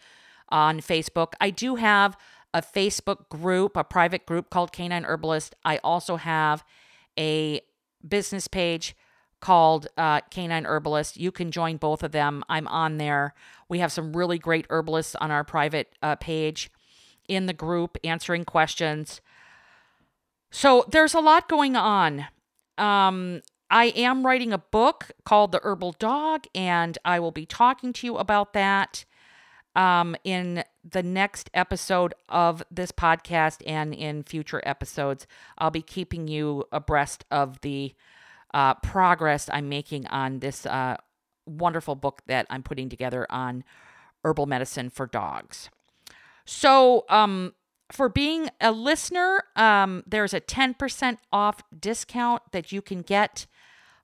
on 0.48 0.80
Facebook. 0.80 1.34
I 1.40 1.50
do 1.50 1.76
have 1.76 2.16
a 2.52 2.62
Facebook 2.62 3.28
group, 3.28 3.76
a 3.76 3.84
private 3.84 4.26
group 4.26 4.50
called 4.50 4.72
Canine 4.72 5.04
Herbalist. 5.04 5.54
I 5.64 5.78
also 5.78 6.16
have 6.16 6.64
a 7.18 7.60
business 8.06 8.48
page 8.48 8.96
called 9.40 9.86
uh, 9.96 10.20
Canine 10.30 10.64
Herbalist. 10.64 11.16
You 11.16 11.32
can 11.32 11.50
join 11.50 11.76
both 11.76 12.02
of 12.02 12.12
them. 12.12 12.42
I'm 12.48 12.66
on 12.68 12.98
there. 12.98 13.34
We 13.68 13.78
have 13.78 13.92
some 13.92 14.12
really 14.16 14.38
great 14.38 14.66
herbalists 14.68 15.14
on 15.14 15.30
our 15.30 15.44
private 15.44 15.94
uh, 16.02 16.16
page 16.16 16.70
in 17.28 17.46
the 17.46 17.52
group 17.52 17.96
answering 18.04 18.44
questions. 18.44 19.20
So 20.50 20.84
there's 20.90 21.14
a 21.14 21.20
lot 21.20 21.48
going 21.48 21.76
on. 21.76 22.26
Um, 22.76 23.42
I 23.70 23.86
am 23.96 24.26
writing 24.26 24.52
a 24.52 24.58
book 24.58 25.12
called 25.24 25.52
The 25.52 25.60
Herbal 25.62 25.92
Dog, 25.98 26.46
and 26.54 26.98
I 27.04 27.20
will 27.20 27.30
be 27.30 27.46
talking 27.46 27.92
to 27.94 28.06
you 28.06 28.16
about 28.16 28.52
that 28.52 29.04
um, 29.76 30.16
in 30.24 30.64
the 30.88 31.02
next 31.04 31.50
episode 31.54 32.14
of 32.28 32.64
this 32.70 32.90
podcast 32.90 33.62
and 33.64 33.94
in 33.94 34.24
future 34.24 34.60
episodes. 34.64 35.26
I'll 35.58 35.70
be 35.70 35.82
keeping 35.82 36.26
you 36.26 36.64
abreast 36.72 37.24
of 37.30 37.60
the 37.60 37.94
uh, 38.52 38.74
progress 38.74 39.48
I'm 39.52 39.68
making 39.68 40.08
on 40.08 40.40
this 40.40 40.66
uh, 40.66 40.96
wonderful 41.46 41.94
book 41.94 42.22
that 42.26 42.46
I'm 42.50 42.64
putting 42.64 42.88
together 42.88 43.24
on 43.30 43.62
herbal 44.24 44.46
medicine 44.46 44.90
for 44.90 45.06
dogs. 45.06 45.70
So, 46.44 47.04
um, 47.08 47.54
for 47.92 48.08
being 48.08 48.48
a 48.60 48.72
listener, 48.72 49.44
um, 49.56 50.02
there's 50.06 50.34
a 50.34 50.40
10% 50.40 51.18
off 51.32 51.62
discount 51.78 52.42
that 52.52 52.72
you 52.72 52.82
can 52.82 53.02
get 53.02 53.46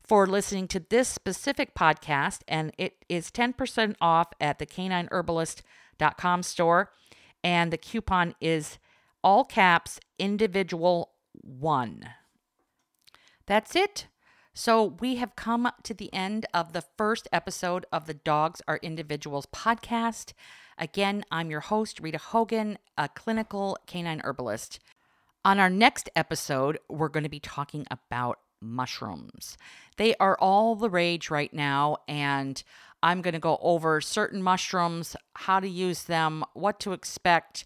for 0.03 0.27
listening 0.27 0.69
to 0.69 0.81
this 0.81 1.09
specific 1.09 1.75
podcast, 1.75 2.41
and 2.47 2.73
it 2.79 3.05
is 3.09 3.31
10% 3.31 3.97
off 4.01 4.29
at 4.41 4.59
the 4.59 4.67
canineherbalist.com 4.67 6.43
store. 6.43 6.93
And 7.43 7.73
the 7.73 7.79
coupon 7.79 8.35
is 8.41 8.79
all 9.23 9.45
caps 9.45 9.99
individual 10.19 11.13
one. 11.33 12.09
That's 13.47 13.77
it. 13.77 14.07
So, 14.55 14.97
we 15.01 15.17
have 15.17 15.37
come 15.37 15.71
to 15.83 15.93
the 15.93 16.13
end 16.15 16.47
of 16.55 16.73
the 16.73 16.83
first 16.97 17.29
episode 17.31 17.85
of 17.93 18.07
the 18.07 18.15
Dogs 18.15 18.63
Are 18.67 18.81
Individuals 18.83 19.47
podcast. 19.47 20.33
Again, 20.79 21.25
I'm 21.31 21.51
your 21.51 21.61
host, 21.61 22.01
Rita 22.01 22.19
Hogan, 22.19 22.77
a 22.99 23.09
clinical 23.09 23.79
canine 23.87 24.21
herbalist. 24.25 24.79
On 25.43 25.59
our 25.59 25.71
next 25.71 26.11
episode, 26.15 26.79
we're 26.91 27.09
going 27.09 27.25
to 27.25 27.31
be 27.31 27.41
talking 27.41 27.87
about 27.91 28.41
mushrooms. 28.61 29.57
They 29.97 30.15
are 30.17 30.37
all 30.39 30.75
the 30.75 30.91
rage 30.91 31.31
right 31.31 31.53
now, 31.53 31.97
and 32.07 32.63
I'm 33.03 33.23
going 33.23 33.33
to 33.33 33.41
go 33.41 33.59
over 33.63 34.03
certain 34.03 34.43
mushrooms, 34.43 35.17
how 35.35 35.61
to 35.61 35.69
use 35.69 36.05
them, 36.05 36.45
what 36.53 36.79
to 36.81 36.93
expect, 36.93 37.65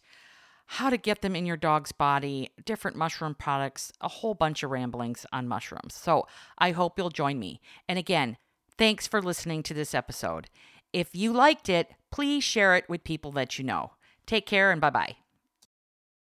how 0.66 0.88
to 0.88 0.96
get 0.96 1.20
them 1.20 1.34
in 1.34 1.46
your 1.46 1.56
dog's 1.56 1.90
body, 1.90 2.50
different 2.64 2.96
mushroom 2.96 3.34
products, 3.34 3.90
a 4.00 4.08
whole 4.08 4.34
bunch 4.34 4.62
of 4.62 4.70
ramblings 4.70 5.26
on 5.32 5.48
mushrooms. 5.48 5.94
So 5.94 6.28
I 6.58 6.70
hope 6.70 6.96
you'll 6.96 7.11
join 7.11 7.40
me. 7.40 7.61
And 7.88 7.98
again, 7.98 8.36
thanks 8.78 9.08
for 9.08 9.20
listening 9.20 9.64
to 9.64 9.74
this 9.74 9.94
episode. 9.94 10.48
If 10.93 11.14
you 11.14 11.32
liked 11.32 11.68
it, 11.68 11.91
please 12.11 12.43
share 12.43 12.76
it 12.76 12.88
with 12.88 13.05
people 13.05 13.32
that 13.32 13.59
you 13.59 13.64
know. 13.64 13.93
Take 14.26 14.47
care 14.47 14.70
and 14.70 14.80
bye 14.80 14.91
bye. 14.91 15.16